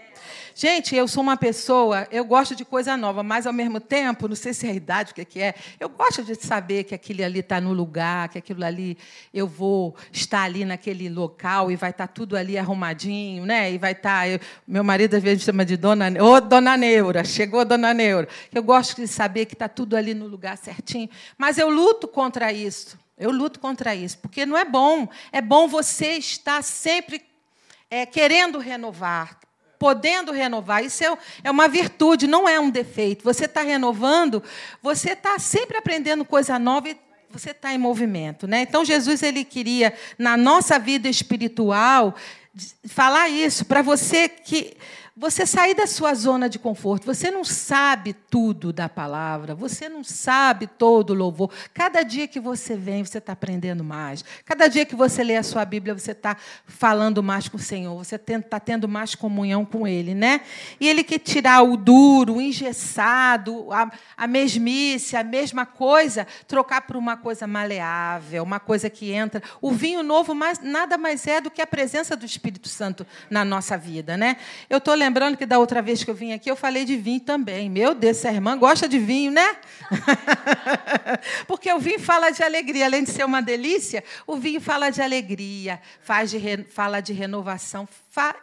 Gente, 0.57 0.95
eu 0.95 1.05
sou 1.05 1.21
uma 1.21 1.35
pessoa, 1.35 2.07
eu 2.09 2.23
gosto 2.23 2.55
de 2.55 2.63
coisa 2.63 2.95
nova, 2.95 3.21
mas 3.21 3.45
ao 3.45 3.51
mesmo 3.51 3.77
tempo, 3.77 4.25
não 4.25 4.37
sei 4.37 4.53
se 4.53 4.65
é 4.65 4.71
a 4.71 4.73
idade, 4.73 5.11
o 5.11 5.25
que 5.25 5.41
é, 5.41 5.53
eu 5.77 5.89
gosto 5.89 6.23
de 6.23 6.33
saber 6.35 6.85
que 6.85 6.95
aquilo 6.95 7.25
ali 7.25 7.39
está 7.39 7.59
no 7.59 7.73
lugar, 7.73 8.29
que 8.29 8.37
aquilo 8.37 8.63
ali 8.63 8.97
eu 9.33 9.49
vou 9.49 9.93
estar 10.13 10.43
ali 10.43 10.63
naquele 10.63 11.09
local 11.09 11.69
e 11.69 11.75
vai 11.75 11.89
estar 11.89 12.07
tá 12.07 12.13
tudo 12.13 12.37
ali 12.37 12.57
arrumadinho, 12.57 13.45
né? 13.45 13.69
E 13.69 13.77
vai 13.77 13.91
estar. 13.91 14.21
Tá, 14.21 14.29
eu, 14.29 14.39
meu 14.65 14.81
marido 14.81 15.15
às 15.15 15.21
vezes 15.21 15.43
chama 15.43 15.65
de 15.65 15.75
dona, 15.75 16.07
ô 16.23 16.39
dona 16.39 16.77
Neura, 16.77 17.25
chegou 17.25 17.65
dona 17.65 17.93
Neura. 17.93 18.29
Eu 18.53 18.63
gosto 18.63 18.95
de 18.95 19.09
saber 19.09 19.47
que 19.47 19.55
está 19.55 19.67
tudo 19.67 19.97
ali 19.97 20.13
no 20.13 20.25
lugar 20.25 20.57
certinho, 20.57 21.09
mas 21.37 21.57
eu 21.57 21.69
luto 21.69 22.07
contra 22.07 22.53
isso. 22.53 22.97
Eu 23.17 23.29
luto 23.29 23.59
contra 23.59 23.93
isso, 23.93 24.19
porque 24.19 24.45
não 24.45 24.57
é 24.57 24.63
bom. 24.63 25.05
É 25.33 25.41
bom 25.41 25.67
você 25.67 26.13
estar 26.13 26.63
sempre 26.63 27.21
é, 27.89 28.05
querendo 28.05 28.57
renovar, 28.57 29.37
podendo 29.85 30.31
renovar. 30.31 30.83
Isso 30.83 31.03
é, 31.03 31.15
é 31.43 31.51
uma 31.51 31.67
virtude, 31.67 32.25
não 32.25 32.49
é 32.49 32.59
um 32.59 32.71
defeito. 32.71 33.23
Você 33.23 33.45
está 33.45 33.61
renovando, 33.61 34.41
você 34.81 35.11
está 35.11 35.37
sempre 35.37 35.77
aprendendo 35.77 36.25
coisa 36.25 36.57
nova 36.57 36.89
e 36.89 36.97
você 37.29 37.51
está 37.51 37.71
em 37.71 37.77
movimento. 37.77 38.47
Né? 38.47 38.61
Então, 38.61 38.83
Jesus 38.83 39.21
ele 39.21 39.45
queria, 39.45 39.93
na 40.17 40.35
nossa 40.35 40.79
vida 40.79 41.07
espiritual, 41.07 42.15
falar 42.87 43.29
isso 43.29 43.63
para 43.63 43.83
você 43.83 44.27
que 44.27 44.75
você 45.17 45.45
sair 45.45 45.73
da 45.73 45.87
sua 45.87 46.13
zona 46.13 46.49
de 46.49 46.59
conforto. 46.59 47.05
Você 47.05 47.31
não 47.31 47.45
sabe 47.45 48.11
tudo 48.11 48.73
da 48.73 48.89
palavra, 48.89 49.55
você 49.55 49.87
não 49.87 50.03
sabe 50.03 50.67
todo 50.67 51.11
o 51.11 51.13
louvor. 51.13 51.49
Cada 51.73 52.03
dia 52.03 52.27
que 52.27 52.37
você 52.37 52.75
vem, 52.75 53.05
você 53.05 53.19
está 53.19 53.31
aprendendo 53.31 53.81
mais. 53.81 54.25
Cada 54.43 54.67
dia 54.67 54.85
que 54.85 54.93
você 54.93 55.23
lê 55.23 55.37
a 55.37 55.43
sua 55.43 55.63
Bíblia, 55.63 55.93
você 55.93 56.11
está 56.11 56.35
falando 56.67 57.23
mais 57.23 57.47
com 57.47 57.55
o 57.55 57.59
Senhor, 57.59 57.95
você 57.95 58.15
está 58.17 58.59
tendo 58.59 58.89
mais 58.89 59.15
comunhão 59.15 59.63
com 59.63 59.87
Ele. 59.87 60.13
Né? 60.13 60.41
E 60.81 60.87
Ele 60.89 61.01
quer 61.01 61.19
tirar 61.19 61.61
o 61.61 61.77
duro, 61.77 62.35
o 62.35 62.41
engessado, 62.41 63.71
a, 63.71 63.89
a 64.17 64.27
mesmice, 64.27 65.15
a 65.15 65.23
mesma 65.23 65.65
coisa, 65.65 66.27
trocar 66.45 66.81
por 66.81 66.97
uma 66.97 67.15
coisa 67.15 67.47
maleável, 67.47 68.43
uma 68.43 68.59
coisa 68.59 68.89
que 68.89 69.13
entra. 69.13 69.41
O 69.61 69.71
vinho 69.71 70.03
novo 70.03 70.35
mais, 70.35 70.59
nada 70.59 70.97
mais 70.97 71.25
é 71.25 71.39
do 71.39 71.49
que 71.49 71.61
a 71.61 71.67
presença 71.67 72.17
do 72.17 72.25
Espírito 72.25 72.67
Santo 72.67 73.07
na 73.29 73.45
nossa 73.45 73.77
vida. 73.77 74.17
Né? 74.17 74.35
Eu 74.69 74.79
estou 74.79 75.04
lembrando 75.05 75.37
que 75.37 75.45
da 75.45 75.59
outra 75.59 75.81
vez 75.81 76.03
que 76.03 76.09
eu 76.09 76.15
vim 76.15 76.33
aqui, 76.33 76.49
eu 76.49 76.55
falei 76.55 76.83
de 76.83 76.97
vinho 76.97 77.19
também. 77.19 77.69
Meu 77.69 77.93
Deus, 77.93 78.17
essa 78.17 78.31
irmã 78.31 78.57
gosta 78.57 78.87
de 78.89 78.97
vinho, 78.97 79.31
né? 79.31 79.55
Porque 81.47 81.71
o 81.71 81.79
vinho 81.79 81.99
fala 81.99 82.31
de 82.31 82.41
alegria. 82.43 82.85
Além 82.85 83.03
de 83.03 83.11
ser 83.11 83.23
uma 83.23 83.41
delícia, 83.41 84.03
o 84.25 84.35
vinho 84.35 84.59
fala 84.59 84.89
de 84.89 85.01
alegria, 85.01 85.79
faz 86.01 86.31
de 86.31 86.37
re... 86.37 86.63
fala 86.63 87.01
de 87.01 87.13
renovação. 87.13 87.87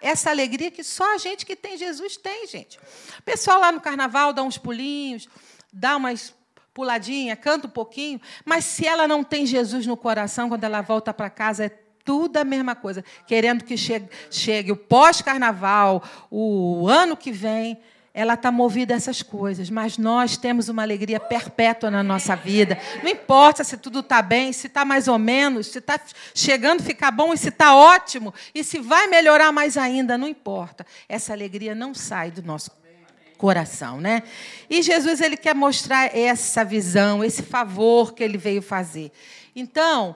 Essa 0.01 0.31
alegria 0.31 0.71
que 0.71 0.85
só 0.85 1.15
a 1.15 1.19
gente 1.19 1.45
que 1.45 1.57
tem 1.57 1.77
Jesus 1.77 2.17
tem, 2.17 2.47
gente. 2.47 2.79
O 3.19 3.23
pessoal 3.23 3.59
lá 3.59 3.73
no 3.73 3.81
carnaval 3.81 4.33
dá 4.33 4.43
uns 4.43 4.57
pulinhos, 4.57 5.29
dá 5.73 5.97
umas 5.97 6.33
puladinha, 6.73 7.37
canta 7.37 7.67
um 7.67 7.71
pouquinho, 7.71 8.19
mas 8.47 8.65
se 8.65 8.87
ela 8.87 9.07
não 9.07 9.23
tem 9.23 9.45
Jesus 9.45 9.87
no 9.87 9.97
coração, 9.97 10.49
quando 10.49 10.65
ela 10.65 10.81
volta 10.81 11.13
para 11.13 11.29
casa, 11.29 11.67
é 11.67 11.82
tudo 12.05 12.37
a 12.37 12.45
mesma 12.45 12.75
coisa, 12.75 13.05
querendo 13.27 13.65
que 13.65 13.77
chegue, 13.77 14.09
chegue 14.31 14.73
o 14.73 14.77
pós-carnaval, 14.77 16.03
o 16.31 16.87
ano 16.89 17.17
que 17.17 17.33
vem, 17.33 17.79
ela 18.15 18.35
está 18.35 18.53
movida 18.53 18.93
a 18.93 18.97
essas 18.97 19.23
coisas, 19.23 19.71
mas 19.71 19.97
nós 19.97 20.37
temos 20.37 20.69
uma 20.69 20.83
alegria 20.83 21.19
perpétua 21.19 21.91
na 21.91 22.03
nossa 22.03 22.37
vida. 22.37 22.79
Não 23.03 23.11
importa 23.11 23.65
se 23.65 23.77
tudo 23.79 24.01
está 24.01 24.21
bem, 24.21 24.53
se 24.53 24.67
está 24.67 24.85
mais 24.85 25.09
ou 25.09 25.19
menos, 25.19 25.69
se 25.69 25.79
está 25.79 25.99
chegando 26.35 26.83
a 26.83 26.85
ficar 26.85 27.11
bom 27.11 27.33
e 27.33 27.39
se 27.39 27.49
está 27.49 27.75
ótimo, 27.75 28.35
e 28.55 28.63
se 28.63 28.79
vai 28.79 29.07
melhorar 29.07 29.51
mais 29.51 29.79
ainda, 29.79 30.19
não 30.19 30.29
importa. 30.29 30.85
Essa 31.09 31.33
alegria 31.33 31.75
não 31.75 31.95
sai 31.95 32.31
do 32.31 32.43
nosso 32.43 32.71
coração, 33.39 34.01
né? 34.01 34.23
E 34.69 34.83
Jesus 34.83 35.21
ele 35.21 35.37
quer 35.37 35.55
mostrar 35.55 36.17
essa 36.17 36.65
visão, 36.65 37.25
esse 37.25 37.43
favor 37.43 38.13
que 38.13 38.23
ele 38.23 38.37
veio 38.39 38.63
fazer. 38.63 39.11
Então, 39.57 40.15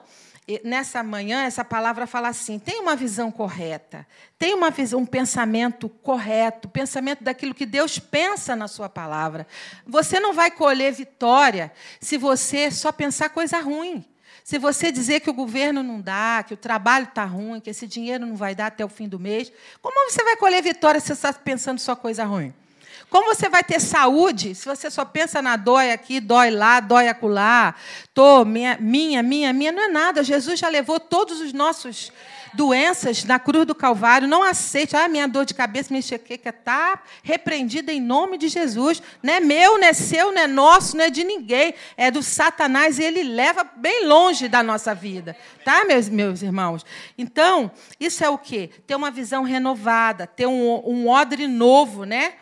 nessa 0.63 1.03
manhã, 1.03 1.43
essa 1.43 1.63
palavra 1.65 2.07
fala 2.07 2.29
assim: 2.29 2.57
tem 2.57 2.79
uma 2.79 2.95
visão 2.95 3.29
correta, 3.29 4.07
tem 4.39 4.53
uma 4.53 4.69
visão, 4.69 5.01
um 5.01 5.05
pensamento 5.05 5.89
correto, 5.89 6.69
pensamento 6.69 7.23
daquilo 7.23 7.53
que 7.53 7.65
Deus 7.65 7.99
pensa 7.99 8.55
na 8.55 8.67
sua 8.67 8.87
palavra. 8.87 9.45
Você 9.85 10.19
não 10.19 10.33
vai 10.33 10.49
colher 10.49 10.93
vitória 10.93 11.71
se 11.99 12.17
você 12.17 12.71
só 12.71 12.91
pensar 12.91 13.29
coisa 13.29 13.59
ruim. 13.59 14.05
Se 14.43 14.57
você 14.57 14.93
dizer 14.93 15.19
que 15.19 15.29
o 15.29 15.33
governo 15.33 15.83
não 15.83 15.99
dá, 15.99 16.41
que 16.47 16.53
o 16.53 16.57
trabalho 16.57 17.03
está 17.03 17.25
ruim, 17.25 17.59
que 17.59 17.69
esse 17.69 17.85
dinheiro 17.85 18.25
não 18.25 18.37
vai 18.37 18.55
dar 18.55 18.67
até 18.67 18.85
o 18.85 18.87
fim 18.87 19.09
do 19.09 19.19
mês, 19.19 19.51
como 19.81 20.09
você 20.09 20.23
vai 20.23 20.37
colher 20.37 20.63
vitória 20.63 21.01
se 21.01 21.07
você 21.07 21.13
está 21.13 21.33
pensando 21.33 21.79
só 21.79 21.97
coisa 21.97 22.23
ruim? 22.23 22.53
Como 23.09 23.33
você 23.33 23.47
vai 23.47 23.63
ter 23.63 23.79
saúde 23.79 24.53
se 24.53 24.65
você 24.65 24.91
só 24.91 25.05
pensa 25.05 25.41
na 25.41 25.55
dói 25.55 25.91
aqui, 25.91 26.19
dói 26.19 26.51
lá, 26.51 26.81
dói 26.81 27.07
acolá? 27.07 27.73
Tô, 28.13 28.43
minha, 28.43 28.77
minha, 28.81 29.23
minha, 29.23 29.53
minha, 29.53 29.71
não 29.71 29.83
é 29.83 29.87
nada. 29.87 30.23
Jesus 30.23 30.59
já 30.59 30.67
levou 30.67 30.99
todos 30.99 31.39
os 31.39 31.53
nossos 31.53 32.11
doenças 32.53 33.23
na 33.23 33.39
cruz 33.39 33.65
do 33.65 33.73
Calvário. 33.73 34.27
Não 34.27 34.43
aceite. 34.43 34.95
Ah, 34.95 35.07
minha 35.07 35.25
dor 35.25 35.45
de 35.45 35.53
cabeça, 35.53 35.89
minha 35.89 35.99
enxaqueca 35.99 36.49
está 36.49 37.01
repreendida 37.23 37.93
em 37.93 38.01
nome 38.01 38.37
de 38.37 38.49
Jesus. 38.49 39.01
Não 39.23 39.33
é 39.33 39.39
meu, 39.39 39.77
não 39.77 39.87
é 39.87 39.93
seu, 39.93 40.33
não 40.33 40.41
é 40.41 40.47
nosso, 40.47 40.97
não 40.97 41.05
é 41.05 41.09
de 41.09 41.23
ninguém. 41.23 41.73
É 41.95 42.11
do 42.11 42.21
Satanás 42.21 42.99
e 42.99 43.03
ele 43.03 43.23
leva 43.23 43.63
bem 43.63 44.05
longe 44.05 44.49
da 44.49 44.61
nossa 44.61 44.93
vida. 44.93 45.37
Tá, 45.63 45.85
meus, 45.85 46.09
meus 46.09 46.41
irmãos? 46.41 46.85
Então, 47.17 47.71
isso 47.99 48.21
é 48.21 48.29
o 48.29 48.37
quê? 48.37 48.69
Ter 48.85 48.95
uma 48.95 49.11
visão 49.11 49.43
renovada, 49.43 50.27
ter 50.27 50.45
um, 50.45 50.81
um 50.85 51.07
odre 51.07 51.47
novo, 51.47 52.03
né? 52.03 52.33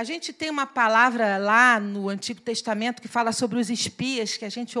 A 0.00 0.02
gente 0.02 0.32
tem 0.32 0.48
uma 0.48 0.66
palavra 0.66 1.36
lá 1.36 1.78
no 1.78 2.08
Antigo 2.08 2.40
Testamento 2.40 3.02
que 3.02 3.06
fala 3.06 3.32
sobre 3.32 3.58
os 3.58 3.68
espias, 3.68 4.34
que 4.34 4.46
a 4.46 4.48
gente 4.48 4.74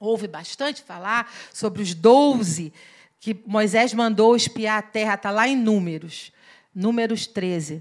ouve 0.00 0.26
bastante 0.26 0.82
falar, 0.82 1.32
sobre 1.54 1.80
os 1.80 1.94
doze 1.94 2.72
que 3.20 3.40
Moisés 3.46 3.94
mandou 3.94 4.34
espiar 4.34 4.78
a 4.78 4.82
terra, 4.82 5.14
está 5.14 5.30
lá 5.30 5.46
em 5.46 5.54
Números, 5.54 6.32
Números 6.74 7.28
13. 7.28 7.80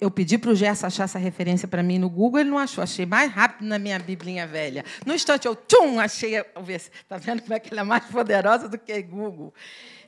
Eu 0.00 0.08
pedi 0.08 0.38
para 0.38 0.52
o 0.52 0.54
Gerson 0.54 0.86
achar 0.86 1.02
essa 1.02 1.18
referência 1.18 1.66
para 1.66 1.82
mim 1.82 1.98
no 1.98 2.08
Google, 2.08 2.42
ele 2.42 2.50
não 2.50 2.58
achou. 2.58 2.84
Achei 2.84 3.04
mais 3.04 3.32
rápido 3.32 3.66
na 3.66 3.76
minha 3.76 3.98
biblinha 3.98 4.46
velha. 4.46 4.84
No 5.04 5.12
instante, 5.12 5.48
eu 5.48 5.56
tchum, 5.56 5.98
achei. 5.98 6.36
Está 6.36 7.16
vendo 7.18 7.42
como 7.42 7.54
é 7.54 7.58
que 7.58 7.74
ela 7.74 7.80
é 7.80 7.84
mais 7.84 8.04
poderosa 8.04 8.68
do 8.68 8.78
que 8.78 9.02
Google? 9.02 9.52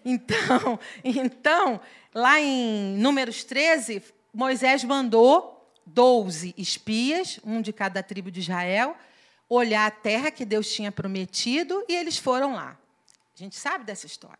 Então, 0.04 0.78
então, 1.02 1.80
lá 2.14 2.40
em 2.40 2.96
Números 2.96 3.42
13, 3.42 4.00
Moisés 4.32 4.84
mandou 4.84 5.59
doze 5.86 6.54
espias, 6.56 7.40
um 7.44 7.60
de 7.60 7.72
cada 7.72 8.02
tribo 8.02 8.30
de 8.30 8.40
Israel, 8.40 8.96
olhar 9.48 9.86
a 9.86 9.90
terra 9.90 10.30
que 10.30 10.44
Deus 10.44 10.72
tinha 10.72 10.92
prometido 10.92 11.84
e 11.88 11.94
eles 11.94 12.16
foram 12.16 12.54
lá. 12.54 12.78
A 13.34 13.38
gente 13.38 13.56
sabe 13.56 13.84
dessa 13.84 14.06
história. 14.06 14.38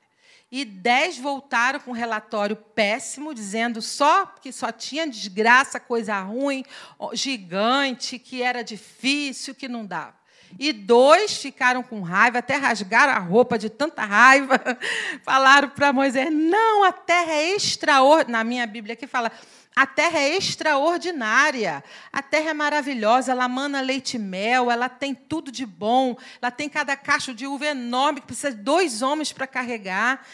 E 0.52 0.64
dez 0.64 1.16
voltaram 1.16 1.78
com 1.78 1.92
um 1.92 1.94
relatório 1.94 2.56
péssimo, 2.56 3.32
dizendo 3.32 3.80
só 3.80 4.26
que 4.26 4.52
só 4.52 4.72
tinha 4.72 5.06
desgraça, 5.06 5.78
coisa 5.78 6.20
ruim, 6.20 6.64
gigante, 7.12 8.18
que 8.18 8.42
era 8.42 8.62
difícil, 8.62 9.54
que 9.54 9.68
não 9.68 9.86
dava. 9.86 10.18
E 10.58 10.72
dois 10.72 11.36
ficaram 11.36 11.82
com 11.82 12.00
raiva, 12.00 12.38
até 12.38 12.56
rasgaram 12.56 13.12
a 13.12 13.18
roupa 13.18 13.56
de 13.56 13.70
tanta 13.70 14.04
raiva. 14.04 14.60
Falaram 15.22 15.68
para 15.68 15.92
Moisés: 15.92 16.32
não, 16.32 16.82
a 16.82 16.90
terra 16.90 17.32
é 17.32 17.54
extraordinária. 17.54 18.32
Na 18.32 18.42
minha 18.42 18.66
Bíblia 18.66 18.94
aqui 18.94 19.06
fala: 19.06 19.30
a 19.74 19.86
terra 19.86 20.18
é 20.18 20.36
extraordinária, 20.36 21.82
a 22.12 22.22
terra 22.22 22.50
é 22.50 22.54
maravilhosa, 22.54 23.32
ela 23.32 23.48
mana 23.48 23.80
leite 23.80 24.14
e 24.14 24.18
mel, 24.18 24.70
ela 24.70 24.88
tem 24.88 25.14
tudo 25.14 25.50
de 25.52 25.64
bom, 25.64 26.16
ela 26.42 26.50
tem 26.50 26.68
cada 26.68 26.96
cacho 26.96 27.32
de 27.32 27.46
uva 27.46 27.66
enorme 27.66 28.20
que 28.20 28.26
precisa 28.26 28.52
de 28.52 28.62
dois 28.62 29.00
homens 29.00 29.32
para 29.32 29.46
carregar. 29.46 30.26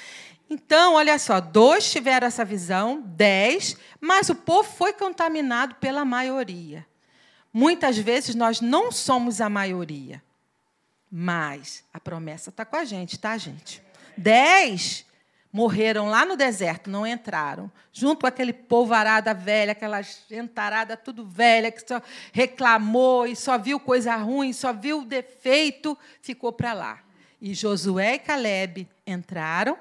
Então, 0.48 0.94
olha 0.94 1.18
só, 1.18 1.40
dois 1.40 1.90
tiveram 1.90 2.26
essa 2.26 2.44
visão, 2.44 3.02
dez, 3.04 3.76
mas 4.00 4.30
o 4.30 4.34
povo 4.34 4.68
foi 4.68 4.92
contaminado 4.92 5.74
pela 5.76 6.04
maioria. 6.04 6.86
Muitas 7.52 7.98
vezes 7.98 8.34
nós 8.34 8.60
não 8.60 8.90
somos 8.90 9.40
a 9.40 9.48
maioria, 9.48 10.22
mas 11.10 11.84
a 11.92 12.00
promessa 12.00 12.50
está 12.50 12.64
com 12.64 12.76
a 12.76 12.84
gente, 12.84 13.18
tá, 13.18 13.36
gente? 13.36 13.82
Dez 14.16 15.04
morreram 15.52 16.08
lá 16.08 16.24
no 16.24 16.36
deserto, 16.36 16.90
não 16.90 17.06
entraram, 17.06 17.70
junto 17.92 18.20
com 18.22 18.26
aquele 18.26 18.52
povo 18.52 18.92
arada 18.92 19.32
velha, 19.32 19.72
aquela 19.72 20.02
gentarada 20.02 20.96
tudo 20.96 21.24
velha, 21.24 21.70
que 21.70 21.86
só 21.86 22.00
reclamou 22.32 23.26
e 23.26 23.34
só 23.34 23.56
viu 23.56 23.80
coisa 23.80 24.14
ruim, 24.16 24.52
só 24.52 24.72
viu 24.72 25.04
defeito, 25.04 25.96
ficou 26.20 26.52
para 26.52 26.72
lá. 26.72 27.00
E 27.40 27.54
Josué 27.54 28.14
e 28.14 28.18
Caleb 28.18 28.88
entraram 29.06 29.78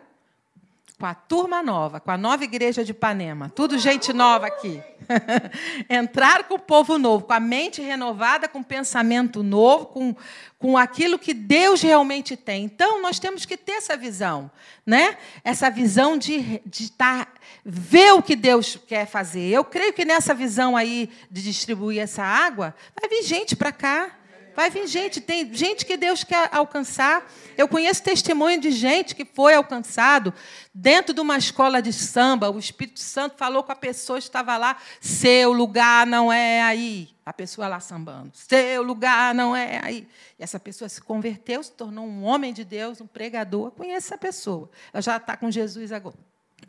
com 0.97 1.05
a 1.05 1.13
turma 1.13 1.61
nova, 1.61 1.99
com 1.99 2.09
a 2.09 2.17
nova 2.17 2.43
igreja 2.43 2.83
de 2.83 2.91
Ipanema, 2.91 3.51
tudo 3.53 3.77
gente 3.77 4.13
nova 4.13 4.47
aqui. 4.47 4.81
Entrar 5.89 6.45
com 6.45 6.55
o 6.55 6.59
povo 6.59 6.97
novo, 6.97 7.25
com 7.25 7.33
a 7.33 7.39
mente 7.39 7.81
renovada, 7.81 8.47
com 8.47 8.63
pensamento 8.63 9.43
novo, 9.43 9.87
com, 9.87 10.15
com 10.57 10.77
aquilo 10.77 11.19
que 11.19 11.33
Deus 11.33 11.81
realmente 11.81 12.37
tem. 12.37 12.63
Então, 12.63 13.01
nós 13.01 13.19
temos 13.19 13.45
que 13.45 13.57
ter 13.57 13.73
essa 13.73 13.97
visão, 13.97 14.49
né? 14.85 15.17
Essa 15.43 15.69
visão 15.69 16.17
de, 16.17 16.61
de 16.65 16.83
estar, 16.83 17.31
ver 17.63 18.13
o 18.13 18.21
que 18.21 18.35
Deus 18.35 18.79
quer 18.87 19.05
fazer. 19.05 19.49
Eu 19.49 19.65
creio 19.65 19.93
que 19.93 20.05
nessa 20.05 20.33
visão 20.33 20.77
aí 20.77 21.09
de 21.29 21.43
distribuir 21.43 22.01
essa 22.01 22.23
água, 22.23 22.73
vai 22.99 23.09
vir 23.09 23.23
gente 23.23 23.55
para 23.55 23.71
cá 23.71 24.11
Vai 24.55 24.69
vir 24.69 24.87
gente, 24.87 25.19
tem 25.19 25.53
gente 25.53 25.85
que 25.85 25.97
Deus 25.97 26.23
quer 26.23 26.49
alcançar. 26.53 27.29
Eu 27.57 27.67
conheço 27.67 28.01
testemunho 28.01 28.59
de 28.61 28.71
gente 28.71 29.13
que 29.13 29.25
foi 29.25 29.53
alcançado 29.53 30.33
dentro 30.73 31.13
de 31.13 31.19
uma 31.19 31.37
escola 31.37 31.81
de 31.81 31.91
samba. 31.91 32.49
O 32.49 32.57
Espírito 32.57 33.01
Santo 33.01 33.37
falou 33.37 33.63
com 33.63 33.71
a 33.73 33.75
pessoa 33.75 34.17
que 34.17 34.23
estava 34.23 34.55
lá: 34.55 34.77
seu 35.01 35.51
lugar 35.51 36.07
não 36.07 36.31
é 36.31 36.61
aí. 36.61 37.09
A 37.25 37.33
pessoa 37.33 37.67
lá 37.67 37.81
sambando: 37.81 38.31
seu 38.33 38.81
lugar 38.81 39.35
não 39.35 39.53
é 39.53 39.81
aí. 39.83 40.07
E 40.39 40.43
essa 40.43 40.59
pessoa 40.59 40.87
se 40.87 41.01
converteu, 41.01 41.61
se 41.61 41.73
tornou 41.73 42.05
um 42.05 42.23
homem 42.23 42.53
de 42.53 42.63
Deus, 42.63 43.01
um 43.01 43.07
pregador. 43.07 43.67
Eu 43.67 43.71
conheço 43.71 44.07
essa 44.07 44.17
pessoa. 44.17 44.69
Ela 44.93 45.01
já 45.01 45.17
está 45.17 45.35
com 45.35 45.51
Jesus 45.51 45.91
agora 45.91 46.15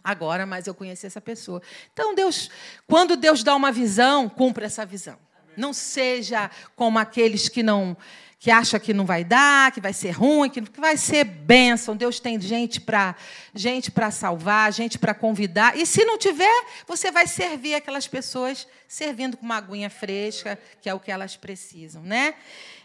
agora, 0.02 0.46
mas 0.46 0.68
eu 0.68 0.74
conheci 0.74 1.04
essa 1.04 1.20
pessoa. 1.20 1.60
Então, 1.92 2.14
Deus, 2.14 2.48
quando 2.86 3.16
Deus 3.16 3.42
dá 3.42 3.56
uma 3.56 3.72
visão, 3.72 4.28
cumpre 4.28 4.64
essa 4.64 4.86
visão. 4.86 5.18
Não 5.56 5.72
seja 5.72 6.50
como 6.74 6.98
aqueles 6.98 7.48
que 7.48 7.62
não 7.62 7.96
que 8.38 8.50
acha 8.50 8.78
que 8.78 8.92
não 8.92 9.04
vai 9.04 9.24
dar, 9.24 9.72
que 9.72 9.80
vai 9.80 9.92
ser 9.92 10.10
ruim, 10.10 10.48
que 10.48 10.60
vai 10.78 10.96
ser 10.96 11.24
bênção. 11.24 11.96
Deus 11.96 12.20
tem 12.20 12.40
gente 12.40 12.80
para 12.80 13.16
gente 13.54 13.90
para 13.90 14.10
salvar, 14.10 14.72
gente 14.72 14.98
para 14.98 15.14
convidar. 15.14 15.76
E 15.76 15.86
se 15.86 16.04
não 16.04 16.16
tiver, 16.18 16.64
você 16.86 17.10
vai 17.10 17.26
servir 17.26 17.74
aquelas 17.74 18.06
pessoas 18.06 18.68
servindo 18.86 19.36
com 19.36 19.44
uma 19.44 19.56
aguinha 19.56 19.90
fresca, 19.90 20.58
que 20.80 20.88
é 20.88 20.94
o 20.94 21.00
que 21.00 21.10
elas 21.10 21.34
precisam, 21.34 22.02
né? 22.02 22.34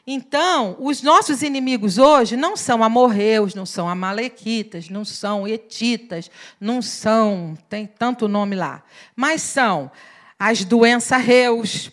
Então, 0.07 0.77
os 0.79 1.03
nossos 1.03 1.43
inimigos 1.43 1.99
hoje 1.99 2.35
não 2.35 2.57
são 2.57 2.83
amorreus, 2.83 3.53
não 3.53 3.65
são 3.65 3.87
amalequitas, 3.87 4.89
não 4.89 5.05
são 5.05 5.47
etitas, 5.47 6.31
não 6.59 6.81
são, 6.81 7.55
tem 7.69 7.85
tanto 7.85 8.27
nome 8.27 8.55
lá, 8.55 8.83
mas 9.15 9.43
são 9.43 9.91
as 10.39 10.65
doenças 10.65 11.21
reus, 11.21 11.91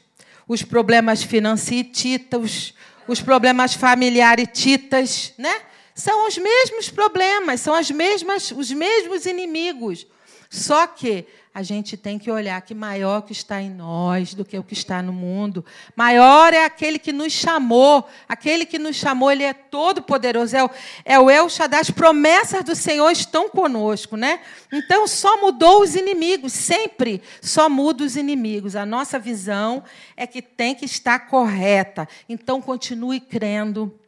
os 0.48 0.62
problemas 0.62 1.22
financeiros, 1.22 2.74
os 3.06 3.20
problemas 3.20 3.74
familiares, 3.74 5.34
né? 5.36 5.54
São 5.94 6.26
os 6.26 6.38
mesmos 6.38 6.88
problemas, 6.88 7.60
são 7.60 7.74
as 7.74 7.90
mesmas, 7.90 8.50
os 8.52 8.70
mesmos 8.70 9.26
inimigos. 9.26 10.06
Só 10.50 10.86
que 10.86 11.26
a 11.52 11.62
gente 11.62 11.96
tem 11.96 12.18
que 12.18 12.30
olhar 12.30 12.62
que 12.62 12.74
maior 12.74 13.22
que 13.22 13.32
está 13.32 13.60
em 13.60 13.68
nós 13.68 14.32
do 14.32 14.44
que 14.44 14.56
o 14.56 14.62
que 14.62 14.72
está 14.72 15.02
no 15.02 15.12
mundo. 15.12 15.64
Maior 15.94 16.54
é 16.54 16.64
aquele 16.64 16.98
que 16.98 17.12
nos 17.12 17.32
chamou. 17.32 18.08
Aquele 18.28 18.64
que 18.64 18.78
nos 18.78 18.96
chamou, 18.96 19.30
ele 19.30 19.42
é 19.42 19.52
todo 19.52 20.00
poderoso. 20.00 20.56
É 20.56 20.64
o, 20.64 20.70
é 21.04 21.18
o 21.18 21.28
El 21.28 21.50
Shaddai. 21.50 21.80
As 21.80 21.90
promessas 21.90 22.64
do 22.64 22.74
Senhor 22.74 23.10
estão 23.10 23.50
conosco, 23.50 24.16
né? 24.16 24.40
Então 24.72 25.06
só 25.06 25.40
mudou 25.40 25.82
os 25.82 25.96
inimigos, 25.96 26.52
sempre 26.52 27.20
só 27.42 27.68
muda 27.68 28.04
os 28.04 28.16
inimigos. 28.16 28.76
A 28.76 28.86
nossa 28.86 29.18
visão 29.18 29.82
é 30.16 30.26
que 30.26 30.40
tem 30.40 30.74
que 30.74 30.84
estar 30.84 31.26
correta. 31.26 32.08
Então 32.28 32.62
continue 32.62 33.20
crendo. 33.20 33.98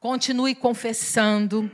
Continue 0.00 0.54
confessando. 0.54 1.70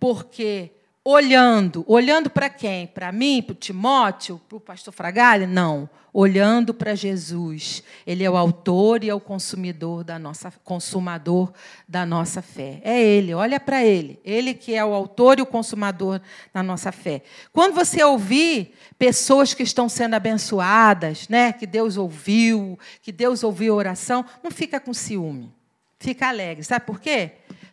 Porque 0.00 0.72
olhando. 1.04 1.84
Olhando 1.86 2.30
para 2.30 2.48
quem? 2.48 2.86
Para 2.86 3.10
mim, 3.10 3.42
para 3.42 3.54
Timóteo, 3.54 4.40
para 4.48 4.56
o 4.56 4.60
pastor 4.60 4.94
Fragalha? 4.94 5.46
Não. 5.46 5.88
Olhando 6.12 6.74
para 6.74 6.94
Jesus. 6.94 7.82
Ele 8.06 8.22
é 8.22 8.30
o 8.30 8.36
autor 8.36 9.02
e 9.02 9.08
é 9.08 9.14
o 9.14 9.20
consumidor 9.20 10.04
da 10.04 10.18
nossa, 10.18 10.52
consumador 10.62 11.52
da 11.88 12.04
nossa 12.04 12.42
fé. 12.42 12.80
É 12.84 13.00
Ele, 13.00 13.32
olha 13.32 13.58
para 13.58 13.82
Ele. 13.82 14.20
Ele 14.24 14.52
que 14.52 14.74
é 14.74 14.84
o 14.84 14.92
autor 14.92 15.38
e 15.38 15.42
o 15.42 15.46
consumador 15.46 16.20
da 16.52 16.62
nossa 16.62 16.92
fé. 16.92 17.22
Quando 17.50 17.74
você 17.74 18.04
ouvir 18.04 18.74
pessoas 18.98 19.54
que 19.54 19.62
estão 19.62 19.88
sendo 19.88 20.14
abençoadas, 20.14 21.28
né, 21.28 21.52
que 21.52 21.66
Deus 21.66 21.96
ouviu, 21.96 22.78
que 23.00 23.10
Deus 23.10 23.42
ouviu 23.42 23.72
a 23.72 23.76
oração, 23.78 24.24
não 24.42 24.50
fica 24.50 24.78
com 24.78 24.92
ciúme. 24.92 25.50
Fica 25.98 26.28
alegre. 26.28 26.64
Sabe 26.64 26.84
por 26.84 27.00
quê? 27.00 27.30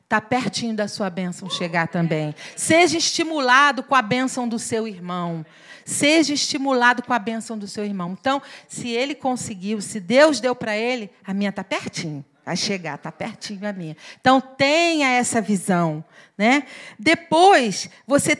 Está 0.10 0.20
pertinho 0.20 0.75
da 0.75 0.88
sua 0.88 1.08
bênção 1.08 1.48
chegar 1.48 1.88
também. 1.88 2.34
Seja 2.56 2.98
estimulado 2.98 3.84
com 3.84 3.94
a 3.94 4.01
bênção 4.01 4.48
do 4.48 4.58
seu 4.58 4.88
irmão. 4.88 5.46
Seja 5.86 6.34
estimulado 6.34 7.04
com 7.04 7.13
a 7.13 7.20
bênção 7.20 7.56
do 7.56 7.68
seu 7.68 7.86
irmão. 7.86 8.18
Então, 8.20 8.42
se 8.68 8.89
ele 8.89 9.13
conseguiu, 9.13 9.80
se 9.82 10.00
Deus 10.00 10.39
deu 10.39 10.56
para 10.56 10.75
ele, 10.75 11.12
a 11.24 11.32
minha 11.32 11.51
está 11.51 11.63
pertinho. 11.63 12.25
Vai 12.44 12.58
chegar, 12.58 12.96
está 12.96 13.12
pertinho 13.12 13.70
a 13.70 13.72
minha. 13.72 13.96
Então, 14.20 14.42
tenha 14.42 15.10
essa 15.10 15.39
visão. 15.39 16.04
Né? 16.36 16.63
Depois, 16.98 17.88
você 18.08 18.36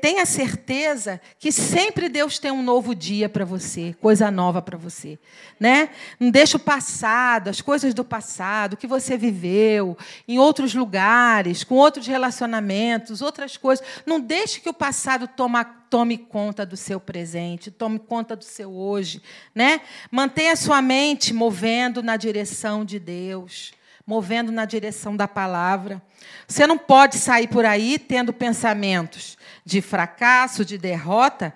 tenha 0.00 0.24
certeza 0.24 1.20
que 1.38 1.52
sempre 1.52 2.08
Deus 2.08 2.38
tem 2.38 2.50
um 2.50 2.62
novo 2.62 2.94
dia 2.94 3.28
para 3.28 3.44
você, 3.44 3.94
coisa 4.00 4.30
nova 4.30 4.62
para 4.62 4.78
você. 4.78 5.18
Né? 5.58 5.90
Não 6.18 6.30
deixe 6.30 6.56
o 6.56 6.60
passado, 6.60 7.48
as 7.48 7.60
coisas 7.60 7.92
do 7.92 8.04
passado, 8.04 8.76
que 8.76 8.86
você 8.86 9.16
viveu, 9.16 9.98
em 10.26 10.38
outros 10.38 10.74
lugares, 10.74 11.64
com 11.64 11.74
outros 11.74 12.06
relacionamentos, 12.06 13.20
outras 13.20 13.56
coisas. 13.56 13.84
Não 14.06 14.20
deixe 14.20 14.60
que 14.60 14.68
o 14.68 14.74
passado 14.74 15.28
toma, 15.28 15.64
tome 15.64 16.16
conta 16.16 16.64
do 16.64 16.76
seu 16.76 16.98
presente, 16.98 17.70
tome 17.70 17.98
conta 17.98 18.34
do 18.34 18.44
seu 18.44 18.72
hoje. 18.72 19.20
Né? 19.54 19.80
Mantenha 20.10 20.56
sua 20.56 20.80
mente 20.80 21.34
movendo 21.34 22.02
na 22.02 22.16
direção 22.16 22.84
de 22.84 22.98
Deus 22.98 23.72
movendo 24.06 24.52
na 24.52 24.64
direção 24.64 25.16
da 25.16 25.26
palavra. 25.26 26.02
Você 26.46 26.66
não 26.66 26.76
pode 26.76 27.18
sair 27.18 27.48
por 27.48 27.64
aí 27.64 27.98
tendo 27.98 28.32
pensamentos 28.32 29.38
de 29.64 29.80
fracasso, 29.80 30.64
de 30.64 30.76
derrota 30.76 31.54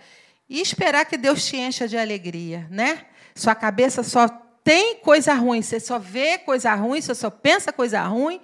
e 0.48 0.60
esperar 0.60 1.04
que 1.04 1.16
Deus 1.16 1.44
te 1.44 1.56
encha 1.56 1.86
de 1.86 1.98
alegria, 1.98 2.66
né? 2.70 3.04
Sua 3.34 3.54
cabeça 3.54 4.02
só 4.02 4.26
tem 4.64 4.96
coisa 4.96 5.34
ruim, 5.34 5.62
você 5.62 5.78
só 5.78 5.98
vê 5.98 6.38
coisa 6.38 6.74
ruim, 6.74 7.00
você 7.00 7.14
só 7.14 7.30
pensa 7.30 7.72
coisa 7.72 8.02
ruim, 8.02 8.40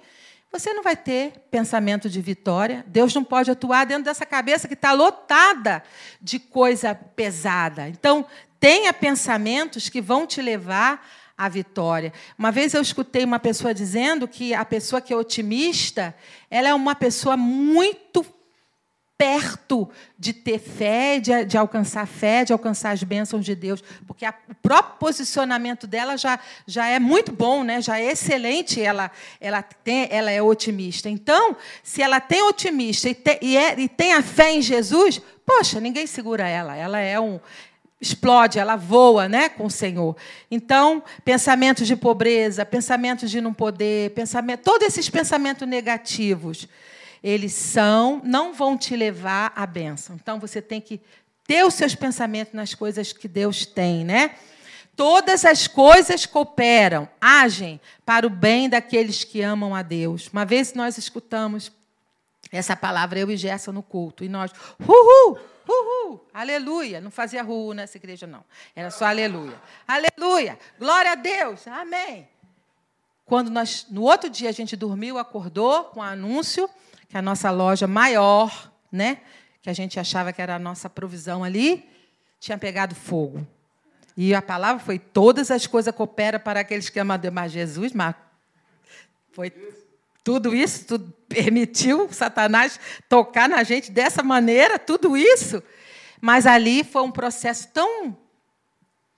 você 0.51 0.73
não 0.73 0.83
vai 0.83 0.95
ter 0.95 1.33
pensamento 1.51 2.09
de 2.09 2.21
vitória. 2.21 2.85
Deus 2.87 3.13
não 3.13 3.23
pode 3.23 3.51
atuar 3.51 3.85
dentro 3.85 4.05
dessa 4.05 4.25
cabeça 4.25 4.67
que 4.67 4.73
está 4.73 4.93
lotada 4.93 5.83
de 6.21 6.39
coisa 6.39 6.95
pesada. 6.95 7.89
Então, 7.89 8.25
tenha 8.59 8.93
pensamentos 8.93 9.89
que 9.89 9.99
vão 9.99 10.25
te 10.25 10.41
levar 10.41 11.05
a 11.37 11.49
vitória. 11.49 12.13
Uma 12.37 12.51
vez 12.51 12.73
eu 12.73 12.81
escutei 12.81 13.23
uma 13.23 13.39
pessoa 13.39 13.73
dizendo 13.73 14.27
que 14.27 14.53
a 14.53 14.63
pessoa 14.63 15.01
que 15.01 15.13
é 15.13 15.15
otimista, 15.15 16.15
ela 16.49 16.69
é 16.69 16.73
uma 16.73 16.95
pessoa 16.95 17.35
muito 17.35 18.25
perto 19.17 19.89
de 20.19 20.33
ter 20.33 20.59
fé, 20.59 21.19
de, 21.19 21.45
de, 21.45 21.57
alcançar 21.57 22.05
fé, 22.05 22.43
de 22.43 22.51
alcançar 22.51 22.91
as 22.91 23.01
bênçãos 23.01 23.45
de 23.45 23.55
Deus, 23.55 23.81
porque 24.05 24.25
a, 24.25 24.33
o 24.49 24.55
próprio 24.55 24.97
posicionamento 24.97 25.87
dela 25.87 26.17
já, 26.17 26.37
já 26.67 26.87
é 26.87 26.99
muito 26.99 27.31
bom, 27.31 27.63
né? 27.63 27.81
já 27.81 27.99
é 27.99 28.11
excelente, 28.11 28.81
ela, 28.81 29.09
ela, 29.39 29.61
tem, 29.61 30.07
ela 30.11 30.31
é 30.31 30.41
otimista. 30.41 31.09
Então, 31.09 31.55
se 31.81 32.01
ela 32.01 32.19
tem 32.19 32.41
otimista 32.43 33.07
e, 33.07 33.15
te, 33.15 33.39
e, 33.41 33.55
é, 33.55 33.79
e 33.79 33.87
tem 33.87 34.13
a 34.13 34.21
fé 34.21 34.51
em 34.51 34.61
Jesus, 34.61 35.21
poxa, 35.45 35.79
ninguém 35.79 36.05
segura 36.07 36.47
ela. 36.47 36.75
Ela 36.75 36.99
é 36.99 37.17
um, 37.17 37.39
explode, 37.99 38.59
ela 38.59 38.75
voa, 38.75 39.27
né, 39.27 39.49
com 39.49 39.65
o 39.65 39.71
Senhor. 39.71 40.15
Então, 40.51 41.03
pensamentos 41.23 41.87
de 41.87 41.95
pobreza, 41.95 42.65
pensamentos 42.65 43.31
de 43.31 43.39
não 43.39 43.53
poder, 43.53 44.11
pensamento, 44.11 44.63
todos 44.63 44.87
esses 44.87 45.09
pensamentos 45.09 45.67
negativos, 45.67 46.67
eles 47.23 47.53
são, 47.53 48.21
não 48.23 48.53
vão 48.53 48.77
te 48.77 48.95
levar 48.95 49.51
à 49.55 49.65
bênção. 49.65 50.15
Então, 50.15 50.39
você 50.39 50.61
tem 50.61 50.79
que 50.79 51.01
ter 51.47 51.65
os 51.65 51.73
seus 51.73 51.95
pensamentos 51.95 52.53
nas 52.53 52.73
coisas 52.73 53.13
que 53.13 53.27
Deus 53.27 53.65
tem, 53.65 54.03
né? 54.03 54.31
Todas 54.95 55.43
as 55.43 55.67
coisas 55.67 56.25
cooperam, 56.25 57.07
agem 57.19 57.81
para 58.05 58.25
o 58.25 58.29
bem 58.29 58.69
daqueles 58.69 59.23
que 59.23 59.41
amam 59.41 59.75
a 59.75 59.81
Deus. 59.81 60.29
Uma 60.31 60.45
vez 60.45 60.73
nós 60.73 60.97
escutamos 60.97 61.71
essa 62.57 62.75
palavra, 62.75 63.19
eu 63.19 63.29
e 63.29 63.37
Gerson, 63.37 63.71
no 63.71 63.83
culto, 63.83 64.23
e 64.23 64.29
nós, 64.29 64.51
uhul, 64.79 65.39
Uhul, 65.67 66.23
aleluia. 66.33 67.01
Não 67.01 67.09
fazia 67.09 67.41
ru 67.41 67.73
nessa 67.73 67.97
igreja, 67.97 68.27
não. 68.27 68.43
Era 68.75 68.91
só 68.91 69.05
aleluia. 69.05 69.59
Aleluia, 69.87 70.59
glória 70.77 71.11
a 71.11 71.15
Deus, 71.15 71.67
amém. 71.67 72.27
Quando 73.25 73.49
nós, 73.49 73.87
no 73.89 74.03
outro 74.03 74.29
dia, 74.29 74.49
a 74.49 74.51
gente 74.51 74.75
dormiu, 74.75 75.17
acordou 75.17 75.85
com 75.85 75.99
o 75.99 76.03
anúncio 76.03 76.69
que 77.09 77.17
a 77.17 77.21
nossa 77.21 77.49
loja 77.49 77.87
maior, 77.87 78.71
né, 78.91 79.21
que 79.61 79.69
a 79.69 79.73
gente 79.73 79.99
achava 79.99 80.31
que 80.31 80.41
era 80.41 80.55
a 80.55 80.59
nossa 80.59 80.87
provisão 80.87 81.43
ali, 81.43 81.89
tinha 82.39 82.57
pegado 82.57 82.93
fogo. 82.93 83.45
E 84.15 84.35
a 84.35 84.41
palavra 84.41 84.83
foi: 84.83 84.99
todas 84.99 85.49
as 85.49 85.65
coisas 85.65 85.93
cooperam 85.93 86.39
para 86.39 86.59
aqueles 86.59 86.89
que 86.89 86.99
amam 86.99 87.19
a 87.35 87.47
Jesus, 87.47 87.91
mas 87.93 88.15
foi 89.31 89.51
tudo 90.25 90.55
isso, 90.55 90.85
tudo 90.85 91.13
permitiu 91.29 92.09
Satanás 92.11 92.79
tocar 93.07 93.47
na 93.47 93.61
gente 93.61 93.91
dessa 93.91 94.23
maneira, 94.23 94.79
tudo 94.79 95.15
isso. 95.15 95.61
Mas 96.19 96.47
ali 96.47 96.83
foi 96.83 97.03
um 97.03 97.11
processo 97.11 97.67
tão 97.67 98.17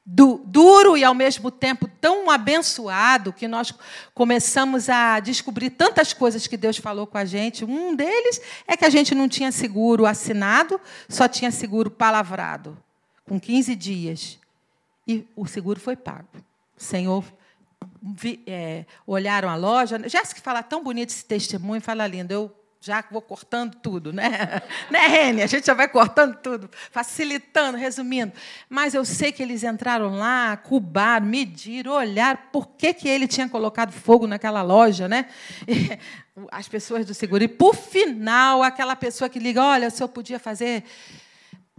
du 0.06 0.42
duro 0.46 0.98
e, 0.98 1.06
ao 1.06 1.14
mesmo 1.14 1.50
tempo, 1.50 1.88
tão 2.02 2.30
abençoado 2.30 3.32
que 3.32 3.48
nós 3.48 3.74
começamos 4.14 4.90
a 4.90 5.22
descobrir 5.22 5.70
tantas 5.70 6.12
coisas 6.12 6.46
que 6.46 6.58
Deus 6.58 6.76
falou 6.76 7.08
com 7.08 7.18
a 7.18 7.24
gente. 7.24 7.64
Um 7.64 7.96
deles 7.96 8.42
é 8.68 8.76
que 8.76 8.84
a 8.84 8.90
gente 8.90 9.16
não 9.16 9.30
tinha 9.30 9.52
seguro 9.52 10.06
assinado, 10.06 10.80
só 11.08 11.26
tinha 11.26 11.52
seguro 11.52 11.90
palavrado, 11.90 12.78
com 13.26 13.40
15 13.40 13.74
dias. 13.78 14.38
E 15.08 15.26
o 15.38 15.46
seguro 15.46 15.80
foi 15.80 15.96
pago. 15.96 16.28
O 16.78 16.84
Senhor 16.84 17.24
vi, 18.02 18.44
é, 18.48 18.86
olharam 19.06 19.50
a 19.50 19.56
loja. 19.56 20.00
Jéssica 20.08 20.42
fala 20.42 20.64
tão 20.64 20.84
bonito 20.84 21.10
esse 21.10 21.26
testemunho, 21.26 21.82
fala 21.82 22.06
lindo. 22.08 22.32
Eu 22.32 22.58
já 22.80 23.04
vou 23.12 23.22
cortando 23.22 23.76
tudo, 23.76 24.14
né? 24.14 24.62
né, 24.90 25.08
Rene? 25.08 25.42
A 25.42 25.48
gente 25.48 25.66
já 25.66 25.74
vai 25.74 25.88
cortando 25.88 26.36
tudo, 26.38 26.70
facilitando, 26.92 27.78
resumindo. 27.78 28.32
Mas 28.70 28.94
eu 28.94 29.04
sei 29.04 29.32
que 29.32 29.42
eles 29.42 29.64
entraram 29.64 30.16
lá, 30.16 30.56
cubaram, 30.58 31.26
mediram, 31.26 31.94
olharam 31.94 32.40
por 32.52 32.68
que, 32.70 32.94
que 32.94 33.08
ele 33.08 33.28
tinha 33.28 33.50
colocado 33.50 33.92
fogo 33.92 34.28
naquela 34.28 34.62
loja, 34.62 35.08
né? 35.08 35.28
E 35.68 35.98
as 36.52 36.68
pessoas 36.68 37.06
do 37.06 37.14
seguro. 37.14 37.44
E, 37.44 37.48
por 37.48 37.76
final, 37.76 38.64
aquela 38.64 38.96
pessoa 38.96 39.30
que 39.30 39.40
liga, 39.40 39.64
olha, 39.64 39.88
o 39.88 39.92
senhor 39.92 40.10
podia 40.10 40.40
fazer 40.40 40.84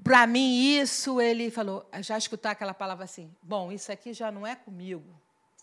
para 0.02 0.26
mim 0.26 0.78
isso, 0.78 1.20
ele 1.20 1.50
falou, 1.50 1.88
já 2.00 2.16
escutar 2.16 2.52
aquela 2.52 2.72
palavra 2.72 3.04
assim, 3.04 3.30
bom, 3.42 3.70
isso 3.70 3.92
aqui 3.92 4.12
já 4.12 4.30
não 4.30 4.46
é 4.46 4.54
comigo, 4.54 5.04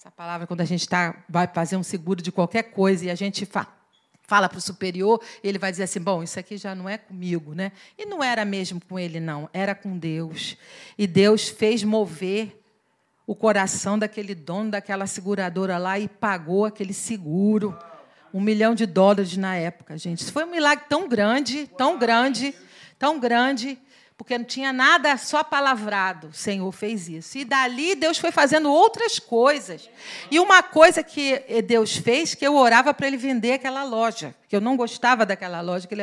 essa 0.06 0.12
palavra, 0.12 0.46
quando 0.46 0.62
a 0.62 0.66
gente 0.66 0.88
tá, 0.88 1.16
vai 1.28 1.48
fazer 1.48 1.78
um 1.78 1.82
seguro 1.82 2.22
de 2.22 2.32
qualquer 2.32 2.62
coisa 2.62 3.06
e 3.06 3.10
a 3.10 3.16
gente 3.16 3.44
fa 3.44 3.68
fala 4.22 4.48
para 4.48 4.58
o 4.58 4.62
superior, 4.62 5.20
ele 5.44 5.58
vai 5.58 5.72
dizer 5.72 5.84
assim: 5.84 6.00
bom, 6.00 6.22
isso 6.22 6.40
aqui 6.40 6.58
já 6.58 6.76
não 6.76 6.88
é 6.88 6.96
comigo. 6.96 7.56
Né? 7.56 7.72
E 7.98 8.06
não 8.06 8.24
era 8.24 8.46
mesmo 8.46 8.80
com 8.88 9.00
ele, 9.00 9.20
não, 9.20 9.50
era 9.52 9.74
com 9.74 9.98
Deus. 9.98 10.58
E 10.96 11.08
Deus 11.08 11.50
fez 11.50 11.84
mover 11.84 12.62
o 13.26 13.34
coração 13.34 13.98
daquele 13.98 14.36
dono 14.36 14.70
daquela 14.70 15.08
seguradora 15.08 15.80
lá 15.80 15.98
e 15.98 16.08
pagou 16.08 16.66
aquele 16.66 16.94
seguro. 16.94 17.76
Um 18.32 18.42
milhão 18.42 18.76
de 18.76 18.86
dólares 18.86 19.36
na 19.36 19.56
época, 19.56 19.98
gente. 19.98 20.20
Isso 20.22 20.32
foi 20.32 20.44
um 20.44 20.52
milagre 20.52 20.86
tão 20.88 21.10
grande, 21.10 21.66
tão 21.76 21.98
grande, 21.98 22.54
tão 23.00 23.20
grande, 23.20 23.76
porque 24.18 24.38
não 24.38 24.46
tinha 24.46 24.72
nada 24.72 25.18
só 25.18 25.44
palavrado. 25.44 26.28
O 26.28 26.34
Senhor 26.34 26.72
fez 26.72 27.10
isso. 27.10 27.38
E 27.38 27.44
dali 27.44 27.96
Deus 27.96 28.18
foi 28.18 28.32
fazendo 28.32 28.72
outras 28.72 29.20
coisas. 29.20 29.90
E 30.32 30.40
uma 30.40 30.64
coisa 30.64 31.04
que 31.04 31.44
Deus 31.66 31.98
fez, 31.98 32.34
que 32.34 32.48
eu 32.48 32.56
orava 32.56 32.94
para 32.94 33.08
ele 33.08 33.18
vender 33.18 33.54
aquela 33.54 33.84
loja, 33.84 34.34
que 34.48 34.56
eu 34.56 34.62
não 34.62 34.78
gostava 34.78 35.26
daquela 35.26 35.60
loja, 35.60 35.86
que 35.86 35.96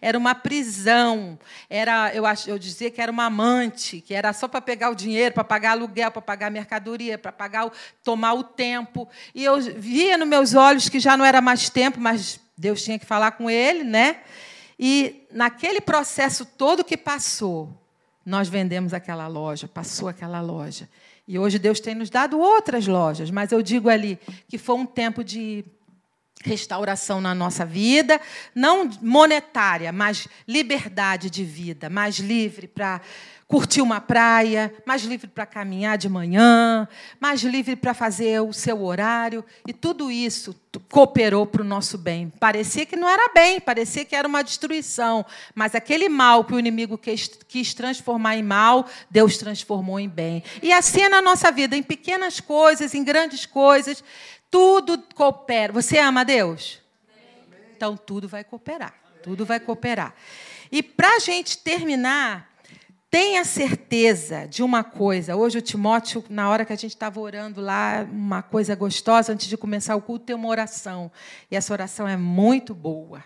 era 0.00 0.16
uma 0.16 0.34
prisão. 0.34 1.38
Era, 1.68 2.14
eu, 2.14 2.24
eu 2.46 2.58
dizia 2.58 2.90
que 2.90 3.00
era 3.00 3.12
uma 3.12 3.26
amante, 3.26 4.00
que 4.00 4.14
era 4.14 4.32
só 4.32 4.48
para 4.48 4.62
pegar 4.62 4.88
o 4.88 4.94
dinheiro, 4.94 5.34
para 5.34 5.44
pagar 5.44 5.72
aluguel, 5.72 6.10
para 6.10 6.22
pagar 6.22 6.50
mercadoria, 6.50 7.18
para 7.18 7.30
pagar 7.30 7.66
o, 7.66 7.72
tomar 8.02 8.32
o 8.32 8.42
tempo. 8.42 9.06
E 9.34 9.44
eu 9.44 9.60
via 9.60 10.16
nos 10.16 10.26
meus 10.26 10.54
olhos 10.54 10.88
que 10.88 10.98
já 10.98 11.14
não 11.14 11.26
era 11.26 11.42
mais 11.42 11.68
tempo, 11.68 12.00
mas 12.00 12.40
Deus 12.56 12.82
tinha 12.82 12.98
que 12.98 13.06
falar 13.06 13.32
com 13.32 13.50
ele, 13.50 13.84
né? 13.84 14.16
E 14.82 15.26
naquele 15.30 15.78
processo 15.78 16.46
todo 16.46 16.82
que 16.82 16.96
passou, 16.96 17.68
nós 18.24 18.48
vendemos 18.48 18.94
aquela 18.94 19.26
loja, 19.26 19.68
passou 19.68 20.08
aquela 20.08 20.40
loja. 20.40 20.88
E 21.28 21.38
hoje 21.38 21.58
Deus 21.58 21.80
tem 21.80 21.94
nos 21.94 22.08
dado 22.08 22.40
outras 22.40 22.86
lojas, 22.86 23.30
mas 23.30 23.52
eu 23.52 23.60
digo 23.60 23.90
ali 23.90 24.18
que 24.48 24.56
foi 24.56 24.76
um 24.76 24.86
tempo 24.86 25.22
de 25.22 25.66
restauração 26.44 27.20
na 27.20 27.34
nossa 27.34 27.66
vida, 27.66 28.20
não 28.54 28.88
monetária, 29.02 29.92
mas 29.92 30.26
liberdade 30.48 31.28
de 31.28 31.44
vida, 31.44 31.90
mais 31.90 32.18
livre 32.18 32.66
para 32.66 33.00
curtir 33.50 33.82
uma 33.82 34.00
praia, 34.00 34.72
mais 34.86 35.02
livre 35.02 35.26
para 35.26 35.44
caminhar 35.44 35.98
de 35.98 36.08
manhã, 36.08 36.86
mais 37.18 37.42
livre 37.42 37.74
para 37.74 37.92
fazer 37.92 38.40
o 38.40 38.52
seu 38.52 38.80
horário. 38.80 39.44
E 39.66 39.72
tudo 39.72 40.08
isso 40.08 40.54
cooperou 40.88 41.44
para 41.44 41.60
o 41.60 41.64
nosso 41.64 41.98
bem. 41.98 42.32
Parecia 42.38 42.86
que 42.86 42.94
não 42.94 43.08
era 43.08 43.28
bem, 43.34 43.58
parecia 43.60 44.04
que 44.04 44.14
era 44.14 44.28
uma 44.28 44.44
destruição. 44.44 45.26
Mas 45.52 45.74
aquele 45.74 46.08
mal 46.08 46.44
que 46.44 46.54
o 46.54 46.60
inimigo 46.60 46.96
quis, 46.96 47.74
transformar 47.74 48.36
em 48.36 48.42
mal, 48.44 48.86
Deus 49.10 49.36
transformou 49.36 49.98
em 49.98 50.08
bem. 50.08 50.44
E 50.62 50.72
assim 50.72 51.02
é 51.02 51.08
na 51.08 51.20
nossa 51.20 51.50
vida, 51.50 51.76
em 51.76 51.82
pequenas 51.82 52.38
coisas, 52.38 52.94
em 52.94 53.02
grandes 53.02 53.46
coisas, 53.46 54.04
tudo 54.50 54.98
coopera. 55.14 55.72
Você 55.72 55.98
ama 55.98 56.24
Deus? 56.24 56.80
Então 57.76 57.96
tudo 57.96 58.28
vai 58.28 58.44
cooperar. 58.44 58.94
Tudo 59.22 59.46
vai 59.46 59.60
cooperar. 59.60 60.14
E 60.72 60.82
para 60.82 61.16
a 61.16 61.18
gente 61.18 61.58
terminar, 61.58 62.50
Tenha 63.10 63.44
certeza 63.44 64.46
de 64.46 64.62
uma 64.62 64.84
coisa. 64.84 65.34
Hoje 65.34 65.58
o 65.58 65.60
Timóteo, 65.60 66.24
na 66.30 66.48
hora 66.48 66.64
que 66.64 66.72
a 66.72 66.76
gente 66.76 66.92
estava 66.92 67.18
orando 67.18 67.60
lá, 67.60 68.06
uma 68.08 68.40
coisa 68.40 68.72
gostosa, 68.76 69.32
antes 69.32 69.48
de 69.48 69.56
começar 69.56 69.96
o 69.96 70.00
culto, 70.00 70.26
tem 70.26 70.36
uma 70.36 70.46
oração. 70.46 71.10
E 71.50 71.56
essa 71.56 71.72
oração 71.72 72.06
é 72.06 72.16
muito 72.16 72.72
boa. 72.72 73.24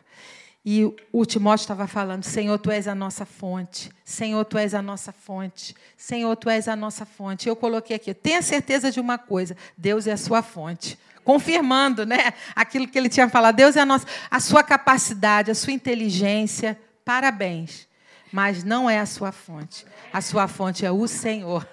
E 0.64 0.90
o 1.12 1.26
Timóteo 1.26 1.64
estava 1.64 1.86
falando: 1.86 2.24
Senhor, 2.24 2.58
tu 2.58 2.70
és 2.70 2.88
a 2.88 2.94
nossa 2.94 3.26
fonte. 3.26 3.90
Senhor, 4.02 4.42
tu 4.46 4.56
és 4.56 4.72
a 4.72 4.80
nossa 4.80 5.12
fonte. 5.12 5.76
Senhor, 5.98 6.34
tu 6.34 6.48
és 6.48 6.66
a 6.66 6.74
nossa 6.74 7.04
fonte. 7.04 7.46
Eu 7.46 7.54
coloquei 7.54 7.94
aqui: 7.96 8.14
tenha 8.14 8.40
certeza 8.40 8.90
de 8.90 8.98
uma 8.98 9.18
coisa: 9.18 9.54
Deus 9.76 10.06
é 10.06 10.12
a 10.12 10.16
sua 10.16 10.40
fonte. 10.40 10.98
Confirmando 11.24 12.04
né, 12.04 12.34
aquilo 12.54 12.86
que 12.86 12.98
ele 12.98 13.08
tinha 13.08 13.28
falado. 13.28 13.56
Deus 13.56 13.76
é 13.76 13.80
a, 13.80 13.86
nossa, 13.86 14.06
a 14.30 14.38
sua 14.38 14.62
capacidade, 14.62 15.50
a 15.50 15.54
sua 15.54 15.72
inteligência. 15.72 16.78
Parabéns 17.04 17.88
mas 18.34 18.64
não 18.64 18.90
é 18.90 18.98
a 18.98 19.06
sua 19.06 19.30
fonte. 19.30 19.86
A 20.12 20.20
sua 20.20 20.48
fonte 20.48 20.84
é 20.84 20.90
o 20.90 21.06
Senhor. 21.06 21.64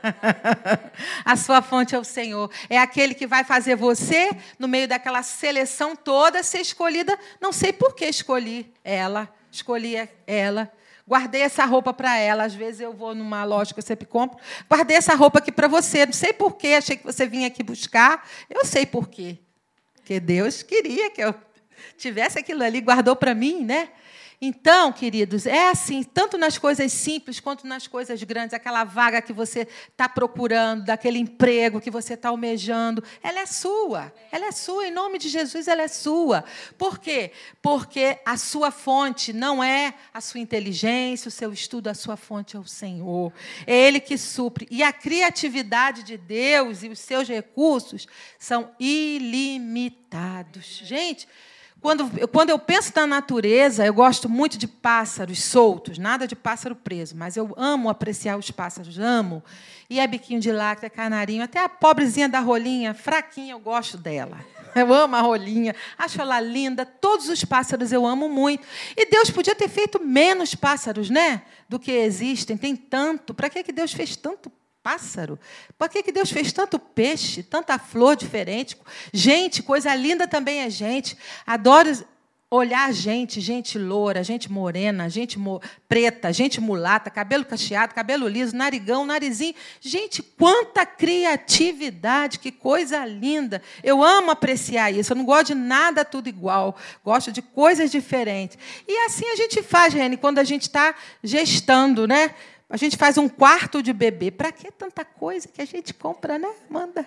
a 1.25 1.35
sua 1.35 1.59
fonte 1.59 1.95
é 1.95 1.97
o 1.97 2.03
Senhor. 2.03 2.51
É 2.69 2.77
aquele 2.77 3.15
que 3.15 3.25
vai 3.25 3.43
fazer 3.43 3.75
você, 3.75 4.29
no 4.59 4.67
meio 4.67 4.87
daquela 4.87 5.23
seleção 5.23 5.95
toda, 5.95 6.43
ser 6.43 6.59
escolhida. 6.59 7.17
Não 7.41 7.51
sei 7.51 7.73
por 7.73 7.95
que 7.95 8.05
escolhi 8.05 8.71
ela. 8.83 9.27
Escolhi 9.51 10.07
ela. 10.27 10.71
Guardei 11.07 11.41
essa 11.41 11.65
roupa 11.65 11.93
para 11.93 12.17
ela. 12.17 12.43
Às 12.43 12.53
vezes 12.53 12.81
eu 12.81 12.93
vou 12.93 13.13
numa 13.13 13.43
loja 13.43 13.73
que 13.73 13.79
eu 13.79 13.83
sempre 13.83 14.05
compro. 14.05 14.39
Guardei 14.69 14.97
essa 14.97 15.15
roupa 15.15 15.39
aqui 15.39 15.51
para 15.51 15.67
você. 15.67 16.05
Não 16.05 16.13
sei 16.13 16.33
por 16.33 16.55
quê. 16.55 16.75
Achei 16.77 16.97
que 16.97 17.03
você 17.03 17.25
vinha 17.25 17.47
aqui 17.47 17.63
buscar. 17.63 18.27
Eu 18.49 18.65
sei 18.65 18.85
por 18.85 19.09
quê. 19.09 19.39
Porque 19.95 20.19
Deus 20.19 20.63
queria 20.63 21.09
que 21.11 21.21
eu 21.23 21.33
tivesse 21.97 22.39
aquilo 22.39 22.63
ali, 22.63 22.81
guardou 22.81 23.15
para 23.15 23.33
mim, 23.33 23.63
né? 23.63 23.89
Então, 24.43 24.91
queridos, 24.91 25.45
é 25.45 25.69
assim, 25.69 26.01
tanto 26.01 26.35
nas 26.35 26.57
coisas 26.57 26.91
simples 26.91 27.39
quanto 27.39 27.67
nas 27.67 27.85
coisas 27.85 28.23
grandes, 28.23 28.55
aquela 28.55 28.83
vaga 28.83 29.21
que 29.21 29.31
você 29.31 29.67
está 29.87 30.09
procurando, 30.09 30.83
daquele 30.83 31.19
emprego 31.19 31.79
que 31.79 31.91
você 31.91 32.15
está 32.15 32.29
almejando, 32.29 33.03
ela 33.21 33.41
é 33.41 33.45
sua. 33.45 34.11
Ela 34.31 34.47
é 34.47 34.51
sua, 34.51 34.87
em 34.87 34.91
nome 34.91 35.19
de 35.19 35.29
Jesus, 35.29 35.67
ela 35.67 35.83
é 35.83 35.87
sua. 35.87 36.43
Por 36.75 36.97
quê? 36.97 37.33
Porque 37.61 38.17
a 38.25 38.35
sua 38.35 38.71
fonte 38.71 39.31
não 39.31 39.63
é 39.63 39.93
a 40.11 40.19
sua 40.19 40.39
inteligência, 40.39 41.29
o 41.29 41.31
seu 41.31 41.53
estudo, 41.53 41.87
a 41.87 41.93
sua 41.93 42.17
fonte 42.17 42.55
é 42.55 42.59
o 42.59 42.65
Senhor. 42.65 43.31
É 43.67 43.75
Ele 43.75 43.99
que 43.99 44.17
supre. 44.17 44.67
E 44.71 44.81
a 44.81 44.91
criatividade 44.91 46.01
de 46.01 46.17
Deus 46.17 46.81
e 46.81 46.89
os 46.89 46.97
seus 46.97 47.27
recursos 47.27 48.07
são 48.39 48.71
ilimitados. 48.79 50.81
Gente, 50.83 51.27
quando, 51.81 52.27
quando 52.27 52.51
eu 52.51 52.59
penso 52.59 52.91
na 52.95 53.07
natureza, 53.07 53.83
eu 53.83 53.93
gosto 53.93 54.29
muito 54.29 54.55
de 54.55 54.67
pássaros 54.67 55.41
soltos, 55.41 55.97
nada 55.97 56.27
de 56.27 56.35
pássaro 56.35 56.75
preso, 56.75 57.15
mas 57.17 57.35
eu 57.35 57.53
amo 57.57 57.89
apreciar 57.89 58.37
os 58.37 58.51
pássaros, 58.51 58.99
amo. 58.99 59.43
E 59.89 59.99
é 59.99 60.05
biquinho 60.05 60.39
de 60.39 60.51
lacre, 60.51 60.85
é 60.85 60.89
canarinho, 60.89 61.43
até 61.43 61.59
a 61.59 61.67
pobrezinha 61.67 62.29
da 62.29 62.39
rolinha, 62.39 62.93
fraquinha, 62.93 63.53
eu 63.53 63.59
gosto 63.59 63.97
dela. 63.97 64.37
Eu 64.73 64.93
amo 64.93 65.17
a 65.17 65.19
rolinha, 65.19 65.75
acho 65.97 66.21
ela 66.21 66.39
linda. 66.39 66.85
Todos 66.85 67.27
os 67.27 67.43
pássaros 67.43 67.91
eu 67.91 68.07
amo 68.07 68.29
muito. 68.29 68.65
E 68.95 69.05
Deus 69.05 69.29
podia 69.29 69.53
ter 69.53 69.67
feito 69.67 70.01
menos 70.01 70.55
pássaros, 70.55 71.09
né? 71.09 71.41
Do 71.67 71.77
que 71.77 71.91
existem. 71.91 72.55
Tem 72.55 72.73
tanto. 72.73 73.33
Para 73.33 73.49
que 73.49 73.69
Deus 73.69 73.91
fez 73.91 74.15
tanto 74.15 74.49
pássaro? 74.83 75.39
Por 75.77 75.89
que, 75.89 76.03
que 76.03 76.11
Deus 76.11 76.31
fez 76.31 76.51
tanto 76.51 76.79
peixe, 76.79 77.43
tanta 77.43 77.77
flor 77.77 78.15
diferente? 78.15 78.77
Gente, 79.13 79.61
coisa 79.63 79.93
linda 79.95 80.27
também 80.27 80.61
é 80.61 80.69
gente. 80.69 81.17
Adoro 81.45 81.91
olhar 82.53 82.91
gente, 82.91 83.39
gente 83.39 83.79
loura, 83.79 84.25
gente 84.25 84.51
morena, 84.51 85.09
gente 85.09 85.39
mo 85.39 85.61
preta, 85.87 86.33
gente 86.33 86.59
mulata, 86.59 87.09
cabelo 87.09 87.45
cacheado, 87.45 87.95
cabelo 87.95 88.27
liso, 88.27 88.53
narigão, 88.53 89.05
narizinho. 89.05 89.55
Gente, 89.79 90.21
quanta 90.21 90.85
criatividade, 90.85 92.39
que 92.39 92.51
coisa 92.51 93.05
linda. 93.05 93.61
Eu 93.81 94.03
amo 94.03 94.31
apreciar 94.31 94.91
isso. 94.91 95.13
Eu 95.13 95.17
não 95.17 95.23
gosto 95.23 95.47
de 95.47 95.55
nada 95.55 96.03
tudo 96.03 96.27
igual. 96.27 96.75
Gosto 97.05 97.31
de 97.31 97.41
coisas 97.41 97.89
diferentes. 97.89 98.57
E 98.85 98.97
assim 99.05 99.27
a 99.27 99.35
gente 99.37 99.63
faz, 99.63 99.93
Rene, 99.93 100.17
quando 100.17 100.39
a 100.39 100.43
gente 100.43 100.63
está 100.63 100.93
gestando, 101.23 102.05
né? 102.05 102.35
A 102.71 102.77
gente 102.77 102.95
faz 102.95 103.17
um 103.17 103.27
quarto 103.27 103.83
de 103.83 103.91
bebê. 103.91 104.31
Para 104.31 104.49
que 104.49 104.71
tanta 104.71 105.03
coisa 105.03 105.45
que 105.45 105.61
a 105.61 105.65
gente 105.65 105.93
compra, 105.93 106.39
né? 106.39 106.49
Manda. 106.69 107.05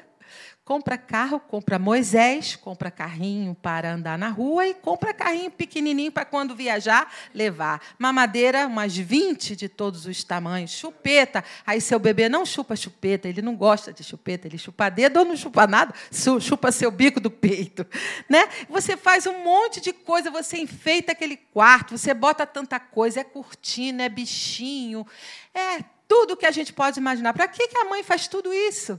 Compra 0.65 0.97
carro, 0.97 1.39
compra 1.39 1.79
Moisés, 1.79 2.57
compra 2.57 2.91
carrinho 2.91 3.55
para 3.55 3.93
andar 3.93 4.17
na 4.17 4.31
rua 4.31 4.67
e 4.67 4.73
compra 4.73 5.13
carrinho 5.13 5.51
pequenininho 5.51 6.11
para 6.11 6.25
quando 6.25 6.57
viajar 6.57 7.13
levar. 7.35 7.83
Mamadeira, 7.99 8.67
umas 8.67 8.97
20 8.97 9.55
de 9.57 9.69
todos 9.69 10.07
os 10.07 10.25
tamanhos. 10.25 10.71
Chupeta. 10.71 11.45
Aí 11.67 11.83
seu 11.83 11.99
bebê 11.99 12.31
não 12.31 12.47
chupa 12.47 12.75
chupeta, 12.75 13.29
ele 13.29 13.43
não 13.43 13.55
gosta 13.55 13.93
de 13.93 14.03
chupeta, 14.03 14.49
ele 14.49 14.57
chupa 14.57 14.89
dedo 14.89 15.19
ou 15.19 15.27
não 15.27 15.37
chupa 15.37 15.67
nada, 15.67 15.95
chupa 16.41 16.73
seu 16.73 16.91
bico 16.91 17.21
do 17.21 17.31
peito. 17.31 17.87
Né? 18.27 18.49
Você 18.71 18.97
faz 18.97 19.27
um 19.27 19.45
monte 19.45 19.83
de 19.83 19.93
coisa, 19.93 20.31
você 20.31 20.57
enfeita 20.57 21.13
aquele 21.13 21.37
quarto, 21.37 21.99
você 21.99 22.15
bota 22.15 22.47
tanta 22.47 22.81
coisa, 22.81 23.21
é 23.21 23.25
cortina, 23.25 24.05
é 24.05 24.09
bichinho, 24.09 25.07
é 25.53 25.85
tudo 26.09 26.39
que 26.39 26.47
a 26.47 26.51
gente 26.51 26.73
pode 26.73 26.99
imaginar. 26.99 27.35
Para 27.35 27.49
que 27.49 27.69
a 27.77 27.85
mãe 27.85 28.03
faz 28.03 28.27
tudo 28.27 28.51
isso? 28.51 28.99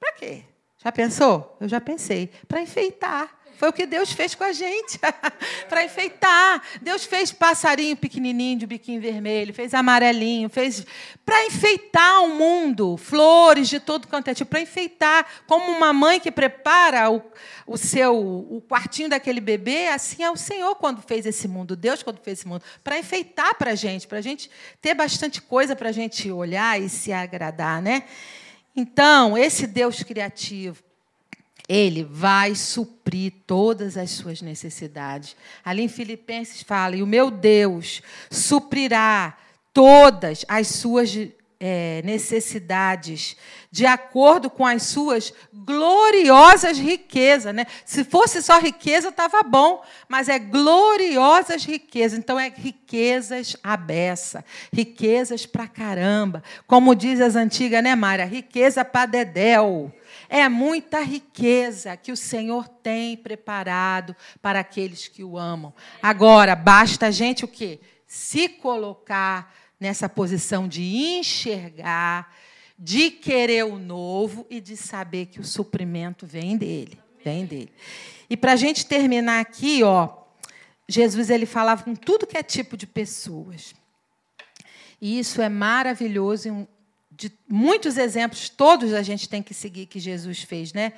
Para 0.00 0.12
quê? 0.12 0.55
Já 0.78 0.92
pensou? 0.92 1.56
Eu 1.60 1.68
já 1.68 1.80
pensei. 1.80 2.30
Para 2.46 2.60
enfeitar. 2.60 3.36
Foi 3.56 3.70
o 3.70 3.72
que 3.72 3.86
Deus 3.86 4.12
fez 4.12 4.34
com 4.34 4.44
a 4.44 4.52
gente, 4.52 4.98
para 5.66 5.82
enfeitar. 5.82 6.62
Deus 6.82 7.06
fez 7.06 7.32
passarinho 7.32 7.96
pequenininho 7.96 8.58
de 8.58 8.66
biquinho 8.66 9.00
vermelho, 9.00 9.54
fez 9.54 9.72
amarelinho, 9.72 10.50
fez 10.50 10.86
para 11.24 11.46
enfeitar 11.46 12.22
o 12.22 12.28
mundo, 12.28 12.98
flores 12.98 13.68
de 13.68 13.80
todo 13.80 14.06
quanto 14.08 14.28
é 14.28 14.34
tipo, 14.34 14.50
para 14.50 14.60
enfeitar. 14.60 15.26
Como 15.46 15.72
uma 15.72 15.90
mãe 15.90 16.20
que 16.20 16.30
prepara 16.30 17.10
o, 17.10 17.22
o 17.66 17.78
seu 17.78 18.14
o 18.14 18.62
quartinho 18.68 19.08
daquele 19.08 19.40
bebê, 19.40 19.88
assim 19.88 20.22
é 20.22 20.30
o 20.30 20.36
Senhor 20.36 20.74
quando 20.74 21.00
fez 21.00 21.24
esse 21.24 21.48
mundo, 21.48 21.74
Deus 21.74 22.02
quando 22.02 22.20
fez 22.20 22.40
esse 22.40 22.48
mundo, 22.48 22.62
para 22.84 22.98
enfeitar 22.98 23.54
para 23.54 23.70
a 23.70 23.74
gente, 23.74 24.06
para 24.06 24.18
a 24.18 24.22
gente 24.22 24.50
ter 24.82 24.92
bastante 24.92 25.40
coisa 25.40 25.74
para 25.74 25.88
a 25.88 25.92
gente 25.92 26.30
olhar 26.30 26.78
e 26.78 26.90
se 26.90 27.10
agradar, 27.10 27.80
né? 27.80 28.04
Então, 28.76 29.38
esse 29.38 29.66
Deus 29.66 30.02
criativo, 30.02 30.84
ele 31.66 32.04
vai 32.04 32.54
suprir 32.54 33.32
todas 33.46 33.96
as 33.96 34.10
suas 34.10 34.42
necessidades. 34.42 35.34
Ali 35.64 35.82
em 35.82 35.88
Filipenses 35.88 36.62
fala: 36.62 36.94
e 36.94 37.02
o 37.02 37.06
meu 37.06 37.30
Deus 37.30 38.02
suprirá 38.30 39.36
todas 39.72 40.44
as 40.48 40.68
suas 40.68 41.16
é, 41.58 42.02
necessidades 42.04 43.36
de 43.70 43.86
acordo 43.86 44.48
com 44.48 44.64
as 44.64 44.84
suas 44.84 45.32
gloriosas 45.52 46.78
riquezas. 46.78 47.54
Né? 47.54 47.66
Se 47.84 48.04
fosse 48.04 48.42
só 48.42 48.58
riqueza, 48.58 49.08
estava 49.08 49.42
bom, 49.42 49.82
mas 50.08 50.28
é 50.28 50.38
gloriosas 50.38 51.64
riquezas. 51.64 52.18
Então, 52.18 52.38
é 52.38 52.48
riquezas 52.48 53.56
à 53.62 53.76
beça, 53.76 54.44
riquezas 54.72 55.46
para 55.46 55.66
caramba. 55.66 56.42
Como 56.66 56.94
diz 56.94 57.20
as 57.20 57.36
antigas, 57.36 57.82
né, 57.82 57.94
Mária? 57.94 58.24
Riqueza 58.24 58.84
para 58.84 59.06
dedéu. 59.06 59.92
É 60.28 60.48
muita 60.48 61.00
riqueza 61.00 61.96
que 61.96 62.12
o 62.12 62.16
Senhor 62.16 62.68
tem 62.68 63.16
preparado 63.16 64.16
para 64.40 64.60
aqueles 64.60 65.08
que 65.08 65.22
o 65.22 65.38
amam. 65.38 65.72
Agora, 66.02 66.54
basta 66.54 67.06
a 67.06 67.10
gente 67.10 67.44
o 67.44 67.48
quê? 67.48 67.80
Se 68.06 68.48
colocar 68.48 69.52
nessa 69.78 70.08
posição 70.08 70.66
de 70.66 70.82
enxergar, 70.82 72.34
de 72.78 73.10
querer 73.10 73.64
o 73.64 73.78
novo 73.78 74.46
e 74.50 74.60
de 74.60 74.76
saber 74.76 75.26
que 75.26 75.40
o 75.40 75.44
suprimento 75.44 76.26
vem 76.26 76.56
dele, 76.56 76.98
vem 77.24 77.46
dele. 77.46 77.72
E 78.28 78.36
para 78.36 78.52
a 78.52 78.56
gente 78.56 78.86
terminar 78.86 79.40
aqui, 79.40 79.82
ó, 79.82 80.08
Jesus 80.88 81.30
ele 81.30 81.46
falava 81.46 81.82
com 81.82 81.94
tudo 81.94 82.26
que 82.26 82.36
é 82.36 82.42
tipo 82.42 82.76
de 82.76 82.86
pessoas. 82.86 83.74
E 85.00 85.18
isso 85.18 85.42
é 85.42 85.48
maravilhoso. 85.48 86.66
De 87.10 87.32
muitos 87.48 87.96
exemplos, 87.96 88.48
todos 88.48 88.92
a 88.92 89.02
gente 89.02 89.28
tem 89.28 89.42
que 89.42 89.54
seguir 89.54 89.86
que 89.86 89.98
Jesus 89.98 90.42
fez, 90.42 90.72
né? 90.72 90.92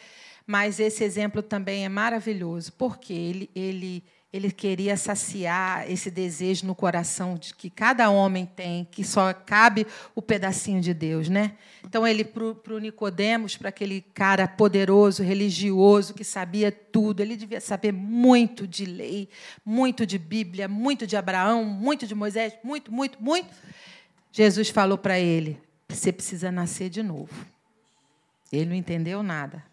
Mas 0.47 0.81
esse 0.81 1.05
exemplo 1.05 1.43
também 1.43 1.85
é 1.85 1.89
maravilhoso, 1.89 2.73
porque 2.73 3.13
ele, 3.13 3.51
ele 3.55 4.03
ele 4.31 4.51
queria 4.51 4.95
saciar 4.95 5.91
esse 5.91 6.11
desejo 6.11 6.67
no 6.67 6.75
coração 6.75 7.37
de 7.37 7.55
que 7.55 7.71
cada 7.71 8.11
homem 8.11 8.45
tem, 8.45 8.87
que 8.91 9.03
só 9.03 9.33
cabe 9.33 9.87
o 10.15 10.21
pedacinho 10.21 10.83
de 10.83 10.93
Deus, 10.93 11.31
né? 11.31 11.55
Então 11.83 12.07
ele 12.07 12.23
para 12.25 12.75
o 12.75 12.79
Nicodemos, 12.79 13.57
para 13.57 13.71
aquele 13.71 14.03
cara 14.13 14.47
poderoso, 14.47 15.23
religioso 15.23 16.13
que 16.13 16.25
sabia 16.25 16.71
tudo, 16.71 17.21
ele 17.21 17.37
devia 17.37 17.61
saber 17.61 17.91
muito 17.91 18.67
de 18.67 18.85
lei, 18.85 19.31
muito 19.65 20.05
de 20.05 20.19
Bíblia, 20.19 20.69
muito 20.69 21.07
de 21.07 21.17
Abraão, 21.17 21.65
muito 21.65 22.07
de 22.07 22.15
Moisés, 22.15 22.53
muito, 22.63 22.93
muito, 22.93 23.23
muito. 23.23 23.49
Jesus 24.31 24.69
falou 24.69 24.99
para 24.99 25.19
ele: 25.19 25.59
você 25.89 26.13
precisa 26.13 26.53
nascer 26.53 26.91
de 26.91 27.03
novo. 27.03 27.47
Ele 28.53 28.67
não 28.67 28.75
entendeu 28.75 29.23
nada. 29.23 29.68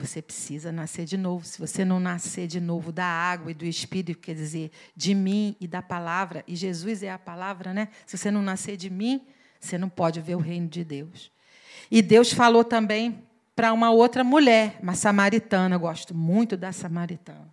Você 0.00 0.22
precisa 0.22 0.70
nascer 0.70 1.04
de 1.04 1.16
novo. 1.16 1.44
Se 1.44 1.58
você 1.58 1.84
não 1.84 1.98
nascer 1.98 2.46
de 2.46 2.60
novo 2.60 2.92
da 2.92 3.04
água 3.04 3.50
e 3.50 3.54
do 3.54 3.64
Espírito, 3.64 4.20
quer 4.20 4.34
dizer, 4.34 4.70
de 4.94 5.12
mim 5.12 5.56
e 5.60 5.66
da 5.66 5.82
palavra, 5.82 6.44
e 6.46 6.54
Jesus 6.54 7.02
é 7.02 7.10
a 7.10 7.18
palavra, 7.18 7.74
né? 7.74 7.88
Se 8.06 8.16
você 8.16 8.30
não 8.30 8.40
nascer 8.40 8.76
de 8.76 8.88
mim, 8.88 9.26
você 9.58 9.76
não 9.76 9.88
pode 9.88 10.20
ver 10.20 10.36
o 10.36 10.40
reino 10.40 10.68
de 10.68 10.84
Deus. 10.84 11.32
E 11.90 12.00
Deus 12.00 12.32
falou 12.32 12.62
também 12.62 13.24
para 13.56 13.72
uma 13.72 13.90
outra 13.90 14.22
mulher, 14.22 14.78
uma 14.80 14.94
samaritana. 14.94 15.74
Eu 15.74 15.80
gosto 15.80 16.14
muito 16.14 16.56
da 16.56 16.70
samaritana. 16.70 17.48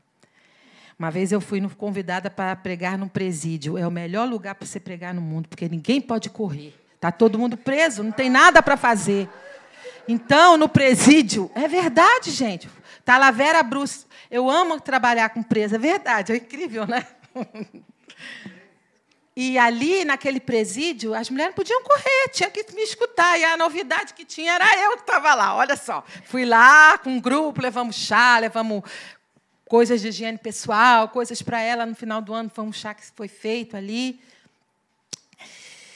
Uma 1.00 1.10
vez 1.10 1.32
eu 1.32 1.42
fui 1.42 1.60
convidada 1.70 2.30
para 2.30 2.56
pregar 2.56 2.96
num 2.96 3.08
presídio. 3.08 3.76
É 3.76 3.88
o 3.88 3.92
melhor 3.92 4.30
lugar 4.30 4.54
para 4.54 4.68
você 4.68 4.80
pregar 4.80 5.16
no 5.16 5.22
mundo, 5.22 5.50
porque 5.50 5.68
ninguém 5.68 6.00
pode 6.00 6.30
correr. 6.30 6.80
Está 6.94 7.12
todo 7.12 7.40
mundo 7.40 7.58
preso, 7.58 8.04
não 8.04 8.12
tem 8.12 8.30
nada 8.30 8.62
para 8.62 8.78
fazer. 8.78 9.28
Então, 10.08 10.58
no 10.58 10.70
presídio, 10.70 11.50
é 11.56 11.68
verdade, 11.68 12.32
gente. 12.32 12.70
Talavera 13.04 13.64
Bruce. 13.64 14.06
Eu 14.30 14.50
amo 14.50 14.80
trabalhar 14.80 15.30
com 15.30 15.42
presa, 15.42 15.76
é 15.76 15.80
verdade, 15.80 16.34
é 16.34 16.38
incrível, 16.38 16.86
né? 16.88 17.06
E 19.38 19.58
ali, 19.58 20.06
naquele 20.06 20.40
presídio, 20.40 21.14
as 21.14 21.30
mulheres 21.30 21.52
não 21.52 21.56
podiam 21.58 21.84
correr, 21.84 22.30
tinham 22.32 22.50
que 22.50 22.66
me 22.74 22.82
escutar. 22.84 23.38
E 23.38 23.44
a 23.44 23.58
novidade 23.58 24.14
que 24.14 24.24
tinha 24.24 24.54
era 24.54 24.82
eu 24.82 24.94
que 24.94 25.02
estava 25.02 25.36
lá. 25.36 25.54
Olha 25.56 25.76
só. 25.76 26.06
Fui 26.24 26.46
lá 26.46 26.98
com 26.98 27.10
um 27.10 27.20
grupo, 27.20 27.62
levamos 27.62 27.98
chá, 27.98 28.40
levamos 28.40 28.82
coisas 29.68 30.00
de 30.00 30.08
higiene 30.08 30.38
pessoal, 30.38 31.10
coisas 31.10 31.42
para 31.42 31.60
ela. 31.60 31.86
No 31.86 31.94
final 31.94 32.22
do 32.22 32.34
ano, 32.34 32.50
foi 32.50 32.64
um 32.64 32.72
chá 32.72 32.94
que 32.94 33.04
foi 33.14 33.28
feito 33.28 33.76
ali. 33.76 34.22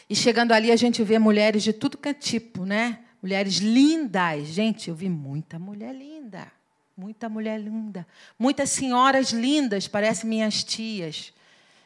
E 0.10 0.16
chegando 0.16 0.52
ali, 0.52 0.70
a 0.70 0.76
gente 0.76 1.02
vê 1.02 1.18
mulheres 1.18 1.64
de 1.64 1.72
tudo 1.72 1.98
que 1.98 2.10
é 2.10 2.14
tipo, 2.14 2.66
né? 2.66 3.00
Mulheres 3.22 3.58
lindas. 3.58 4.48
Gente, 4.48 4.90
eu 4.90 4.96
vi 4.96 5.10
muita 5.10 5.60
mulher 5.60 5.94
linda. 5.94 6.52
Muita 6.96 7.30
mulher 7.30 7.60
linda. 7.60 8.06
Muitas 8.38 8.70
senhoras 8.70 9.32
lindas, 9.32 9.88
parecem 9.88 10.30
minhas 10.30 10.64
tias. 10.64 11.34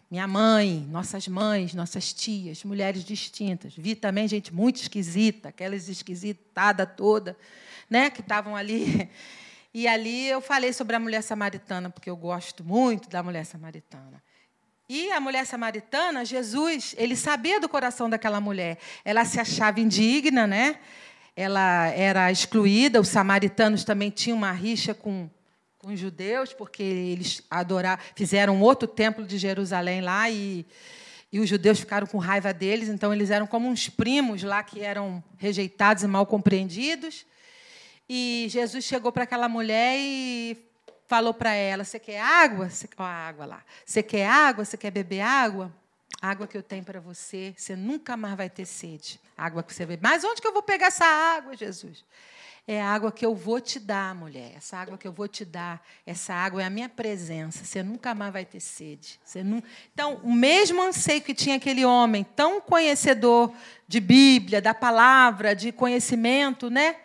Minha 0.09 0.27
mãe, 0.27 0.87
nossas 0.91 1.27
mães, 1.27 1.73
nossas 1.73 2.13
tias, 2.13 2.63
mulheres 2.63 3.03
distintas. 3.03 3.73
Vi 3.75 3.95
também 3.95 4.27
gente 4.27 4.53
muito 4.53 4.75
esquisita, 4.75 5.49
aquelas 5.49 5.89
esquisitadas 5.89 6.87
toda, 6.95 7.35
né, 7.89 8.11
que 8.11 8.21
estavam 8.21 8.55
ali. 8.55 9.09
E 9.73 9.87
ali 9.87 10.27
eu 10.27 10.39
falei 10.39 10.71
sobre 10.71 10.95
a 10.95 10.99
mulher 10.99 11.23
samaritana, 11.23 11.89
porque 11.89 12.07
eu 12.07 12.15
gosto 12.15 12.63
muito 12.63 13.09
da 13.09 13.23
mulher 13.23 13.43
samaritana. 13.43 14.21
E 14.87 15.11
a 15.11 15.19
mulher 15.19 15.47
samaritana, 15.47 16.23
Jesus, 16.23 16.93
ele 16.95 17.15
sabia 17.15 17.59
do 17.59 17.67
coração 17.67 18.07
daquela 18.07 18.39
mulher. 18.39 18.77
Ela 19.03 19.25
se 19.25 19.39
achava 19.39 19.79
indigna, 19.79 20.45
né? 20.45 20.77
Ela 21.35 21.87
era 21.87 22.31
excluída. 22.31 23.01
Os 23.01 23.09
samaritanos 23.09 23.83
também 23.83 24.09
tinham 24.09 24.37
uma 24.37 24.51
rixa 24.51 24.93
com, 24.93 25.29
com 25.77 25.91
os 25.91 25.99
judeus, 25.99 26.53
porque 26.53 26.83
eles 26.83 27.41
adoraram, 27.49 28.01
fizeram 28.15 28.61
outro 28.61 28.87
templo 28.87 29.25
de 29.25 29.37
Jerusalém 29.37 30.01
lá 30.01 30.29
e, 30.29 30.65
e 31.31 31.39
os 31.39 31.49
judeus 31.49 31.79
ficaram 31.79 32.07
com 32.07 32.17
raiva 32.17 32.53
deles. 32.53 32.89
Então 32.89 33.13
eles 33.13 33.29
eram 33.29 33.47
como 33.47 33.67
uns 33.67 33.89
primos 33.89 34.43
lá 34.43 34.63
que 34.63 34.81
eram 34.81 35.23
rejeitados 35.37 36.03
e 36.03 36.07
mal 36.07 36.25
compreendidos. 36.25 37.25
E 38.07 38.47
Jesus 38.49 38.83
chegou 38.83 39.11
para 39.11 39.23
aquela 39.23 39.49
mulher 39.49 39.95
e 39.97 40.57
falou 41.07 41.33
para 41.33 41.53
ela: 41.53 41.83
Você 41.83 41.99
quer 41.99 42.21
água? 42.21 42.69
Você 42.69 42.87
quer 42.87 43.03
água 43.03 43.45
lá? 43.45 43.63
Você 43.85 44.03
quer 44.03 44.27
água? 44.27 44.65
Você 44.65 44.77
quer 44.77 44.91
beber 44.91 45.21
água? 45.21 45.71
Água 46.21 46.47
que 46.47 46.57
eu 46.57 46.63
tenho 46.63 46.83
para 46.83 46.99
você, 46.99 47.53
você 47.57 47.75
nunca 47.75 48.15
mais 48.15 48.35
vai 48.35 48.49
ter 48.49 48.65
sede. 48.65 49.19
Água 49.37 49.61
que 49.63 49.73
você 49.73 49.85
bebe. 49.85 50.01
Mas 50.01 50.23
onde 50.23 50.41
que 50.41 50.47
eu 50.47 50.53
vou 50.53 50.63
pegar 50.63 50.87
essa 50.87 51.05
água, 51.05 51.55
Jesus? 51.55 52.03
É 52.65 52.81
a 52.81 52.93
água 52.93 53.11
que 53.11 53.25
eu 53.25 53.35
vou 53.35 53.59
te 53.59 53.77
dar, 53.77 54.15
mulher. 54.15 54.53
Essa 54.55 54.77
água 54.77 54.97
que 54.97 55.05
eu 55.05 55.11
vou 55.11 55.27
te 55.27 55.43
dar, 55.43 55.85
essa 56.05 56.33
água 56.33 56.61
é 56.61 56.65
a 56.65 56.69
minha 56.69 56.87
presença. 56.87 57.65
Você 57.65 57.83
nunca 57.83 58.15
mais 58.15 58.31
vai 58.31 58.45
ter 58.45 58.61
sede. 58.61 59.19
Você 59.23 59.43
não... 59.43 59.61
Então, 59.93 60.21
o 60.23 60.31
mesmo 60.31 60.81
anseio 60.81 61.21
que 61.21 61.33
tinha 61.33 61.57
aquele 61.57 61.83
homem, 61.83 62.23
tão 62.23 62.61
conhecedor 62.61 63.53
de 63.85 63.99
Bíblia, 63.99 64.61
da 64.61 64.73
palavra, 64.73 65.53
de 65.53 65.73
conhecimento, 65.73 66.69
né? 66.69 66.95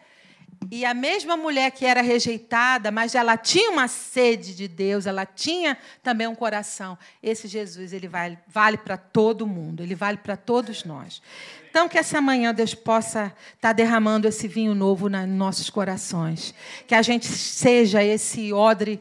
E 0.71 0.85
a 0.85 0.93
mesma 0.93 1.37
mulher 1.37 1.71
que 1.71 1.87
era 1.87 2.03
rejeitada, 2.03 2.91
mas 2.91 3.15
ela 3.15 3.37
tinha 3.37 3.71
uma 3.71 3.89
sede 3.89 4.55
de 4.55 4.69
Deus, 4.69 5.07
ela 5.07 5.25
tinha 5.25 5.79
também 6.03 6.27
um 6.27 6.35
coração. 6.35 6.99
Esse 7.23 7.49
Jesus, 7.49 7.93
ele 7.93 8.07
vale, 8.07 8.39
vale 8.47 8.77
para 8.77 8.97
todo 8.97 9.47
mundo, 9.47 9.83
ele 9.83 9.95
vale 9.95 10.19
para 10.19 10.37
todos 10.37 10.85
nós. 10.85 11.23
Então, 11.71 11.89
que 11.89 11.97
essa 11.97 12.21
manhã 12.21 12.53
Deus 12.53 12.75
possa 12.75 13.27
estar 13.27 13.69
tá 13.69 13.73
derramando 13.73 14.29
esse 14.29 14.47
vinho 14.47 14.75
novo 14.75 15.09
nos 15.09 15.29
nossos 15.29 15.71
corações. 15.71 16.55
Que 16.87 16.95
a 16.95 17.03
gente 17.03 17.27
seja 17.27 18.03
esse 18.03 18.53
odre 18.53 19.01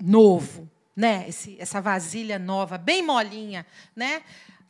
novo, 0.00 0.70
né? 0.94 1.24
Esse, 1.28 1.56
essa 1.58 1.80
vasilha 1.80 2.38
nova, 2.38 2.78
bem 2.78 3.02
molinha, 3.02 3.66
né? 3.94 4.22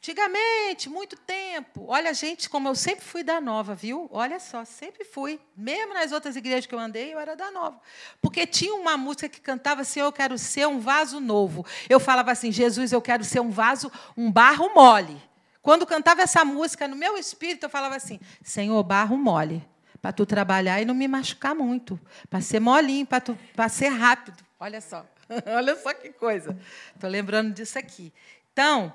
Antigamente, 0.06 0.88
muito 0.88 1.16
tempo. 1.16 1.86
Olha, 1.88 2.14
gente, 2.14 2.48
como 2.48 2.68
eu 2.68 2.76
sempre 2.76 3.04
fui 3.04 3.24
da 3.24 3.40
nova, 3.40 3.74
viu? 3.74 4.08
Olha 4.12 4.38
só, 4.38 4.64
sempre 4.64 5.04
fui. 5.04 5.40
Mesmo 5.56 5.94
nas 5.94 6.12
outras 6.12 6.36
igrejas 6.36 6.64
que 6.64 6.72
eu 6.72 6.78
andei, 6.78 7.12
eu 7.12 7.18
era 7.18 7.34
da 7.34 7.50
nova. 7.50 7.80
Porque 8.22 8.46
tinha 8.46 8.72
uma 8.76 8.96
música 8.96 9.28
que 9.28 9.40
cantava 9.40 9.80
assim: 9.80 9.98
Eu 9.98 10.12
quero 10.12 10.38
ser 10.38 10.68
um 10.68 10.78
vaso 10.78 11.18
novo. 11.18 11.66
Eu 11.88 11.98
falava 11.98 12.30
assim: 12.30 12.52
Jesus, 12.52 12.92
eu 12.92 13.02
quero 13.02 13.24
ser 13.24 13.40
um 13.40 13.50
vaso, 13.50 13.90
um 14.16 14.30
barro 14.30 14.72
mole. 14.72 15.20
Quando 15.60 15.84
cantava 15.84 16.22
essa 16.22 16.44
música, 16.44 16.86
no 16.86 16.94
meu 16.94 17.18
espírito, 17.18 17.64
eu 17.64 17.70
falava 17.70 17.96
assim: 17.96 18.20
Senhor, 18.44 18.80
barro 18.84 19.16
mole. 19.16 19.60
Para 20.00 20.12
tu 20.12 20.24
trabalhar 20.24 20.80
e 20.80 20.84
não 20.84 20.94
me 20.94 21.08
machucar 21.08 21.52
muito. 21.52 21.98
Para 22.30 22.40
ser 22.40 22.60
molinho, 22.60 23.08
para 23.56 23.68
ser 23.68 23.88
rápido. 23.88 24.40
Olha 24.60 24.80
só. 24.80 25.04
Olha 25.52 25.74
só 25.74 25.92
que 25.92 26.12
coisa. 26.12 26.56
Estou 26.94 27.10
lembrando 27.10 27.52
disso 27.52 27.76
aqui. 27.76 28.12
Então, 28.52 28.94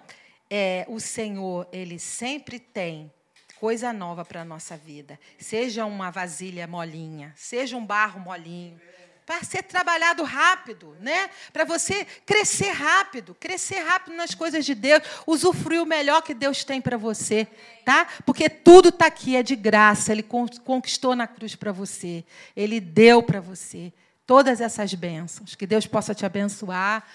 é, 0.53 0.85
o 0.89 0.99
Senhor, 0.99 1.65
ele 1.71 1.97
sempre 1.97 2.59
tem 2.59 3.09
coisa 3.57 3.93
nova 3.93 4.25
para 4.25 4.41
a 4.41 4.45
nossa 4.45 4.75
vida. 4.75 5.17
Seja 5.39 5.85
uma 5.85 6.11
vasilha 6.11 6.67
molinha, 6.67 7.33
seja 7.37 7.77
um 7.77 7.85
barro 7.85 8.19
molinho, 8.19 8.77
para 9.25 9.43
ser 9.43 9.63
trabalhado 9.63 10.23
rápido, 10.23 10.97
né? 10.99 11.29
Para 11.53 11.63
você 11.63 12.05
crescer 12.25 12.71
rápido, 12.71 13.33
crescer 13.39 13.79
rápido 13.79 14.13
nas 14.13 14.35
coisas 14.35 14.65
de 14.65 14.75
Deus, 14.75 15.01
usufruir 15.25 15.81
o 15.81 15.85
melhor 15.85 16.21
que 16.21 16.33
Deus 16.33 16.65
tem 16.65 16.81
para 16.81 16.97
você, 16.97 17.47
tá? 17.85 18.05
Porque 18.25 18.49
tudo 18.49 18.89
está 18.89 19.05
aqui, 19.05 19.37
é 19.37 19.43
de 19.43 19.55
graça. 19.55 20.11
Ele 20.11 20.23
conquistou 20.23 21.15
na 21.15 21.27
cruz 21.27 21.55
para 21.55 21.71
você, 21.71 22.25
Ele 22.57 22.81
deu 22.81 23.23
para 23.23 23.39
você 23.39 23.93
todas 24.27 24.59
essas 24.59 24.93
bênçãos. 24.93 25.55
Que 25.55 25.65
Deus 25.65 25.87
possa 25.87 26.13
te 26.13 26.25
abençoar 26.25 27.07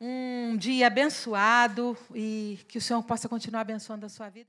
um 0.00 0.56
dia 0.56 0.86
abençoado 0.86 1.96
e 2.14 2.58
que 2.66 2.78
o 2.78 2.80
Senhor 2.80 3.02
possa 3.02 3.28
continuar 3.28 3.60
abençoando 3.60 4.06
a 4.06 4.08
sua 4.08 4.30
vida. 4.30 4.38